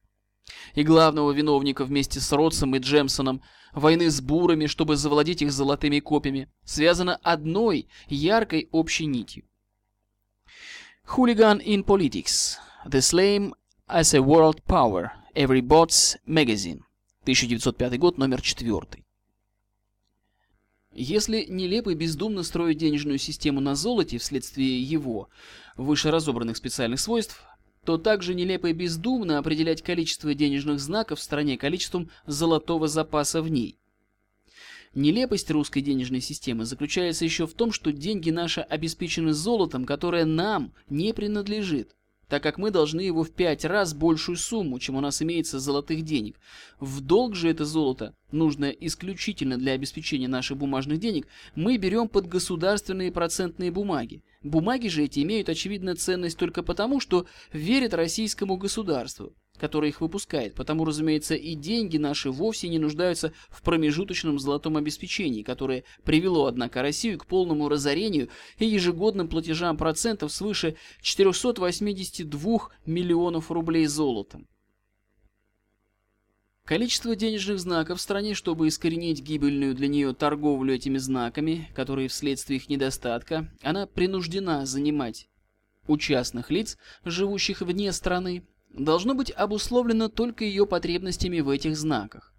и 0.73 0.83
главного 0.83 1.31
виновника 1.31 1.85
вместе 1.85 2.19
с 2.19 2.31
Ротсом 2.31 2.75
и 2.75 2.79
Джемсоном 2.79 3.41
войны 3.73 4.09
с 4.09 4.19
бурами, 4.19 4.65
чтобы 4.65 4.95
завладеть 4.95 5.41
их 5.41 5.51
золотыми 5.51 5.99
копьями, 5.99 6.49
связано 6.63 7.17
одной 7.17 7.87
яркой 8.07 8.67
общей 8.71 9.05
нитью. 9.05 9.43
Хулиган 11.03 11.59
in 11.59 11.83
Politics. 11.83 12.57
The 12.85 12.99
Slame 12.99 13.53
as 13.87 14.15
a 14.15 14.19
World 14.19 14.63
Power. 14.67 15.11
Every 15.35 15.61
Bots 15.61 16.17
Magazine. 16.25 16.81
1905 17.23 17.99
год, 17.99 18.17
номер 18.17 18.41
4. 18.41 18.81
Если 20.93 21.45
нелепо 21.47 21.91
и 21.91 21.95
бездумно 21.95 22.41
строить 22.43 22.77
денежную 22.77 23.19
систему 23.19 23.59
на 23.59 23.75
золоте 23.75 24.17
вследствие 24.17 24.81
его 24.81 25.29
выше 25.77 26.09
разобранных 26.09 26.57
специальных 26.57 26.99
свойств, 26.99 27.43
то 27.83 27.97
также 27.97 28.33
нелепо 28.33 28.67
и 28.67 28.73
бездумно 28.73 29.37
определять 29.37 29.83
количество 29.83 30.33
денежных 30.33 30.79
знаков 30.79 31.19
в 31.19 31.23
стране 31.23 31.57
количеством 31.57 32.09
золотого 32.25 32.87
запаса 32.87 33.43
в 33.43 33.49
ней. 33.49 33.77
Нелепость 34.95 35.51
русской 35.51 35.81
денежной 35.81 36.21
системы 36.21 36.65
заключается 36.65 37.25
еще 37.25 37.45
в 37.45 37.53
том, 37.53 37.71
что 37.71 37.91
деньги 37.91 38.31
наши 38.31 38.61
обеспечены 38.61 39.33
золотом, 39.33 39.85
которое 39.85 40.25
нам 40.25 40.73
не 40.89 41.13
принадлежит 41.13 41.95
так 42.27 42.43
как 42.43 42.57
мы 42.57 42.71
должны 42.71 43.01
его 43.01 43.23
в 43.23 43.31
пять 43.31 43.65
раз 43.65 43.93
большую 43.93 44.37
сумму, 44.37 44.79
чем 44.79 44.95
у 44.95 45.01
нас 45.01 45.21
имеется 45.21 45.59
золотых 45.59 46.03
денег. 46.03 46.39
В 46.79 47.01
долг 47.01 47.35
же 47.35 47.49
это 47.49 47.65
золото, 47.65 48.15
нужное 48.31 48.71
исключительно 48.71 49.57
для 49.57 49.73
обеспечения 49.73 50.27
наших 50.27 50.57
бумажных 50.57 50.99
денег, 50.99 51.27
мы 51.55 51.77
берем 51.77 52.07
под 52.07 52.27
государственные 52.27 53.11
процентные 53.11 53.71
бумаги. 53.71 54.23
Бумаги 54.43 54.87
же 54.87 55.03
эти 55.03 55.21
имеют 55.21 55.49
очевидно 55.49 55.95
ценность 55.95 56.37
только 56.37 56.63
потому, 56.63 56.99
что 56.99 57.25
верят 57.51 57.93
российскому 57.93 58.57
государству. 58.57 59.33
Которое 59.59 59.89
их 59.89 60.01
выпускает, 60.01 60.55
потому, 60.55 60.85
разумеется, 60.85 61.35
и 61.35 61.55
деньги 61.55 61.97
наши 61.97 62.31
вовсе 62.31 62.67
не 62.67 62.79
нуждаются 62.79 63.33
в 63.49 63.61
промежуточном 63.61 64.39
золотом 64.39 64.77
обеспечении, 64.77 65.43
которое 65.43 65.83
привело, 66.03 66.45
однако, 66.45 66.81
Россию 66.81 67.19
к 67.19 67.25
полному 67.25 67.69
разорению 67.69 68.29
и 68.59 68.65
ежегодным 68.65 69.27
платежам 69.27 69.77
процентов 69.77 70.31
свыше 70.31 70.75
482 71.01 72.69
миллионов 72.85 73.51
рублей 73.51 73.85
золотом. 73.85 74.47
Количество 76.65 77.15
денежных 77.15 77.59
знаков 77.59 77.99
в 77.99 78.01
стране, 78.01 78.33
чтобы 78.33 78.67
искоренить 78.67 79.21
гибельную 79.21 79.75
для 79.75 79.87
нее 79.87 80.15
торговлю 80.15 80.73
этими 80.73 80.97
знаками, 80.97 81.69
которые 81.75 82.07
вследствие 82.07 82.57
их 82.57 82.69
недостатка, 82.69 83.53
она 83.61 83.85
принуждена 83.85 84.65
занимать 84.65 85.29
у 85.87 85.97
частных 85.97 86.49
лиц, 86.49 86.79
живущих 87.03 87.61
вне 87.61 87.91
страны, 87.91 88.43
должно 88.77 89.13
быть 89.13 89.31
обусловлено 89.31 90.09
только 90.09 90.43
ее 90.43 90.65
потребностями 90.65 91.39
в 91.39 91.49
этих 91.49 91.77
знаках. 91.77 92.33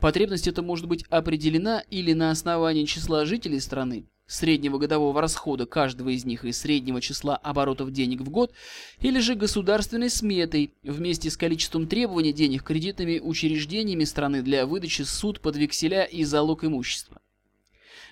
Потребность 0.00 0.48
эта 0.48 0.62
может 0.62 0.86
быть 0.86 1.04
определена 1.10 1.82
или 1.90 2.12
на 2.12 2.30
основании 2.30 2.84
числа 2.84 3.24
жителей 3.24 3.60
страны, 3.60 4.06
среднего 4.26 4.78
годового 4.78 5.20
расхода 5.20 5.66
каждого 5.66 6.10
из 6.10 6.24
них 6.24 6.44
и 6.44 6.52
среднего 6.52 7.00
числа 7.00 7.36
оборотов 7.36 7.92
денег 7.92 8.20
в 8.20 8.30
год, 8.30 8.52
или 9.00 9.20
же 9.20 9.34
государственной 9.34 10.10
сметой 10.10 10.74
вместе 10.82 11.30
с 11.30 11.36
количеством 11.36 11.86
требований 11.86 12.32
денег 12.32 12.62
кредитными 12.62 13.18
учреждениями 13.18 14.04
страны 14.04 14.42
для 14.42 14.66
выдачи 14.66 15.02
суд 15.02 15.40
под 15.40 15.56
векселя 15.56 16.04
и 16.04 16.24
залог 16.24 16.64
имущества. 16.64 17.20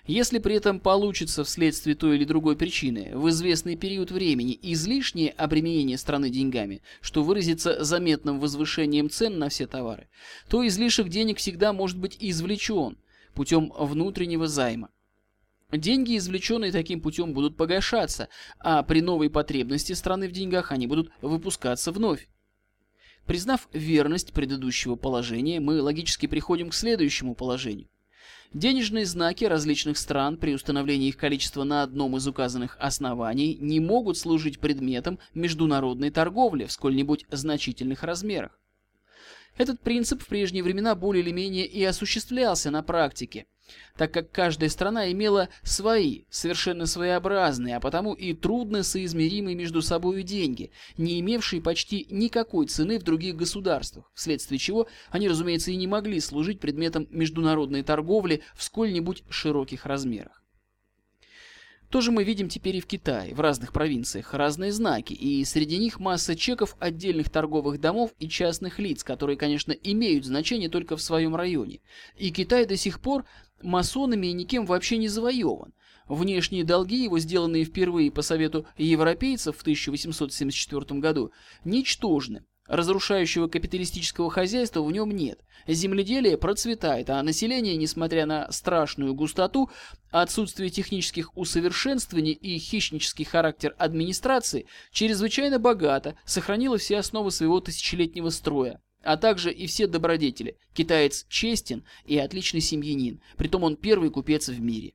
Если 0.07 0.38
при 0.38 0.57
этом 0.57 0.81
получится 0.81 1.45
вследствие 1.45 1.97
той 1.97 2.17
или 2.17 2.25
другой 2.25 2.57
причины 2.57 3.17
в 3.17 3.31
известный 3.31 3.75
период 3.75 4.11
времени 4.11 4.59
излишнее 4.61 5.31
обременение 5.31 5.97
страны 5.97 6.29
деньгами, 6.29 6.83
что 7.01 7.23
выразится 7.23 7.83
заметным 7.83 8.38
возвышением 8.38 9.09
цен 9.09 9.38
на 9.38 9.49
все 9.49 9.67
товары, 9.67 10.09
то 10.51 10.67
излишек 10.67 11.09
денег 11.09 11.38
всегда 11.38 11.73
может 11.73 11.99
быть 11.99 12.19
извлечен 12.21 12.99
путем 13.33 13.73
внутреннего 13.79 14.47
займа. 14.47 14.90
Деньги, 15.73 16.19
извлеченные 16.19 16.71
таким 16.71 17.01
путем, 17.01 17.33
будут 17.33 17.57
погашаться, 17.57 18.29
а 18.59 18.83
при 18.83 19.01
новой 19.01 19.31
потребности 19.31 19.95
страны 19.95 20.29
в 20.29 20.33
деньгах 20.33 20.71
они 20.71 20.87
будут 20.87 21.11
выпускаться 21.23 21.93
вновь. 21.93 22.29
Признав 23.25 23.69
верность 23.73 24.35
предыдущего 24.35 24.97
положения, 24.97 25.61
мы 25.61 25.81
логически 25.81 26.27
приходим 26.27 26.69
к 26.69 26.75
следующему 26.75 27.35
положению. 27.35 27.88
Денежные 28.55 29.05
знаки 29.05 29.45
различных 29.45 29.99
стран 29.99 30.37
при 30.37 30.55
установлении 30.55 31.09
их 31.09 31.17
количества 31.17 31.64
на 31.64 31.83
одном 31.83 32.17
из 32.17 32.29
указанных 32.29 32.77
оснований 32.79 33.57
не 33.61 33.81
могут 33.81 34.17
служить 34.17 34.61
предметом 34.61 35.19
международной 35.35 36.11
торговли 36.11 36.67
в 36.67 36.73
сколь-нибудь 36.73 37.27
значительных 37.33 38.05
размерах. 38.05 38.61
Этот 39.57 39.81
принцип 39.81 40.23
в 40.23 40.29
прежние 40.29 40.62
времена 40.62 40.95
более 40.95 41.25
или 41.25 41.33
менее 41.33 41.67
и 41.67 41.83
осуществлялся 41.83 42.71
на 42.71 42.85
практике, 42.85 43.47
так 43.97 44.13
как 44.13 44.31
каждая 44.31 44.69
страна 44.69 45.11
имела 45.11 45.49
свои, 45.63 46.25
совершенно 46.31 46.87
своеобразные, 46.87 47.77
а 47.77 47.81
потому 47.81 48.15
и 48.15 48.35
трудно 48.35 48.83
соизмеримые 48.83 49.57
между 49.57 49.83
собой 49.83 50.23
деньги, 50.23 50.71
не 50.97 51.21
имевшие 51.21 51.63
почти 51.63 52.07
никакой 52.11 52.67
цены 52.67 52.99
в 52.99 53.03
других 53.03 53.37
государствах, 53.37 54.11
вследствие 54.15 54.59
чего 54.59 54.87
они, 55.11 55.29
разумеется, 55.29 55.71
и 55.71 55.77
не 55.77 55.87
могли 55.87 56.21
служить 56.21 56.61
предметом 56.61 57.07
международной 57.11 57.83
торговли 57.83 58.43
в 58.55 58.63
сколь-нибудь 58.63 59.25
широких 59.29 59.87
размерах. 59.87 60.44
То 61.95 62.01
же 62.01 62.11
мы 62.11 62.25
видим 62.25 62.49
теперь 62.49 62.75
и 62.75 62.81
в 62.81 62.87
Китае, 62.87 63.37
в 63.37 63.41
разных 63.41 63.73
провинциях, 63.73 64.35
разные 64.35 64.73
знаки, 64.73 65.13
и 65.13 65.45
среди 65.45 65.79
них 65.79 66.01
масса 66.01 66.35
чеков 66.35 66.75
отдельных 66.81 67.31
торговых 67.31 67.81
домов 67.81 68.13
и 68.19 68.29
частных 68.29 68.81
лиц, 68.81 69.05
которые, 69.05 69.37
конечно, 69.37 69.71
имеют 69.71 70.25
значение 70.25 70.69
только 70.69 70.97
в 70.97 71.03
своем 71.03 71.37
районе. 71.37 71.79
И 72.17 72.33
Китай 72.33 72.67
до 72.67 72.77
сих 72.77 72.99
пор 72.99 73.27
масонами 73.63 74.27
и 74.27 74.33
никем 74.33 74.67
вообще 74.67 74.97
не 74.97 75.07
завоеван. 75.07 75.73
Внешние 76.09 76.65
долги 76.65 77.01
его, 77.01 77.21
сделанные 77.21 77.65
впервые 77.65 78.11
по 78.11 78.23
совету 78.23 78.67
европейцев 78.77 79.57
в 79.57 79.61
1874 79.61 80.99
году, 80.99 81.31
ничтожны. 81.65 82.45
Разрушающего 82.66 83.46
капиталистического 83.46 84.31
хозяйства 84.31 84.83
в 84.83 84.90
нем 84.90 85.11
нет. 85.11 85.40
Земледелие 85.66 86.38
процветает, 86.38 87.11
а 87.11 87.22
население, 87.22 87.77
несмотря 87.77 88.24
на 88.24 88.50
страшную 88.50 89.14
густоту, 89.14 89.70
отсутствие 90.11 90.70
технических 90.70 91.37
усовершенствований 91.37 92.33
и 92.33 92.59
хищнический 92.59 93.24
характер 93.24 93.74
администрации, 93.79 94.66
чрезвычайно 94.92 95.59
богато, 95.59 96.16
сохранило 96.24 96.79
все 96.79 96.98
основы 96.98 97.31
своего 97.31 97.61
тысячелетнего 97.61 98.31
строя 98.31 98.81
а 99.05 99.16
также 99.16 99.53
и 99.53 99.66
все 99.66 99.87
добродетели. 99.87 100.57
Китаец 100.72 101.27
честен 101.29 101.85
и 102.07 102.18
отличный 102.18 102.61
семьянин, 102.61 103.20
притом 103.37 103.62
он 103.62 103.77
первый 103.77 104.11
купец 104.11 104.48
в 104.48 104.61
мире. 104.61 104.94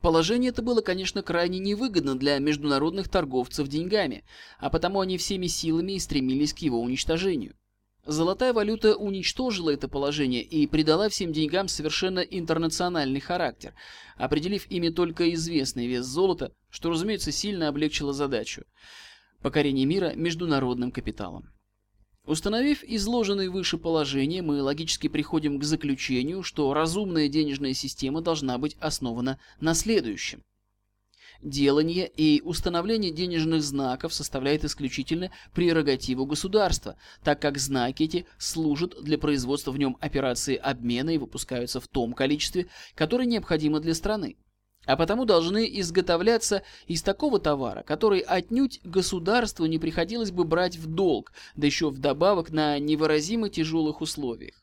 Положение 0.00 0.50
это 0.50 0.62
было, 0.62 0.80
конечно, 0.80 1.22
крайне 1.22 1.58
невыгодно 1.58 2.16
для 2.16 2.38
международных 2.38 3.08
торговцев 3.08 3.66
деньгами, 3.68 4.24
а 4.58 4.70
потому 4.70 5.00
они 5.00 5.18
всеми 5.18 5.46
силами 5.46 5.92
и 5.92 5.98
стремились 5.98 6.54
к 6.54 6.58
его 6.58 6.80
уничтожению. 6.80 7.56
Золотая 8.06 8.52
валюта 8.52 8.96
уничтожила 8.96 9.70
это 9.70 9.88
положение 9.88 10.42
и 10.42 10.66
придала 10.66 11.08
всем 11.08 11.32
деньгам 11.32 11.68
совершенно 11.68 12.20
интернациональный 12.20 13.20
характер, 13.20 13.74
определив 14.16 14.66
ими 14.70 14.88
только 14.88 15.34
известный 15.34 15.86
вес 15.86 16.06
золота, 16.06 16.52
что, 16.70 16.90
разумеется, 16.90 17.32
сильно 17.32 17.68
облегчило 17.68 18.12
задачу 18.12 18.64
покорения 19.42 19.84
мира 19.84 20.12
международным 20.14 20.90
капиталом. 20.90 21.50
Установив 22.28 22.84
изложенные 22.84 23.48
выше 23.48 23.78
положения, 23.78 24.42
мы 24.42 24.62
логически 24.62 25.08
приходим 25.08 25.58
к 25.58 25.64
заключению, 25.64 26.42
что 26.42 26.74
разумная 26.74 27.26
денежная 27.26 27.72
система 27.72 28.20
должна 28.20 28.58
быть 28.58 28.76
основана 28.80 29.38
на 29.60 29.72
следующем. 29.72 30.42
Делание 31.40 32.06
и 32.06 32.42
установление 32.42 33.12
денежных 33.12 33.62
знаков 33.62 34.12
составляет 34.12 34.62
исключительно 34.62 35.30
прерогативу 35.54 36.26
государства, 36.26 36.96
так 37.24 37.40
как 37.40 37.56
знаки 37.56 38.02
эти 38.02 38.26
служат 38.36 39.02
для 39.02 39.16
производства 39.16 39.70
в 39.70 39.78
нем 39.78 39.96
операции 39.98 40.56
обмена 40.56 41.14
и 41.14 41.18
выпускаются 41.18 41.80
в 41.80 41.88
том 41.88 42.12
количестве, 42.12 42.66
которое 42.94 43.24
необходимо 43.24 43.80
для 43.80 43.94
страны 43.94 44.36
а 44.88 44.96
потому 44.96 45.26
должны 45.26 45.68
изготовляться 45.80 46.62
из 46.86 47.02
такого 47.02 47.38
товара, 47.38 47.82
который 47.82 48.20
отнюдь 48.20 48.80
государству 48.84 49.66
не 49.66 49.78
приходилось 49.78 50.30
бы 50.30 50.44
брать 50.44 50.78
в 50.78 50.86
долг, 50.86 51.34
да 51.56 51.66
еще 51.66 51.90
вдобавок 51.90 52.50
на 52.50 52.78
невыразимо 52.78 53.50
тяжелых 53.50 54.00
условиях. 54.00 54.54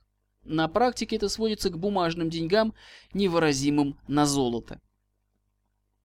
На 0.43 0.67
практике 0.67 1.17
это 1.17 1.29
сводится 1.29 1.69
к 1.69 1.77
бумажным 1.77 2.31
деньгам, 2.31 2.73
невыразимым 3.13 3.99
на 4.07 4.25
золото. 4.25 4.81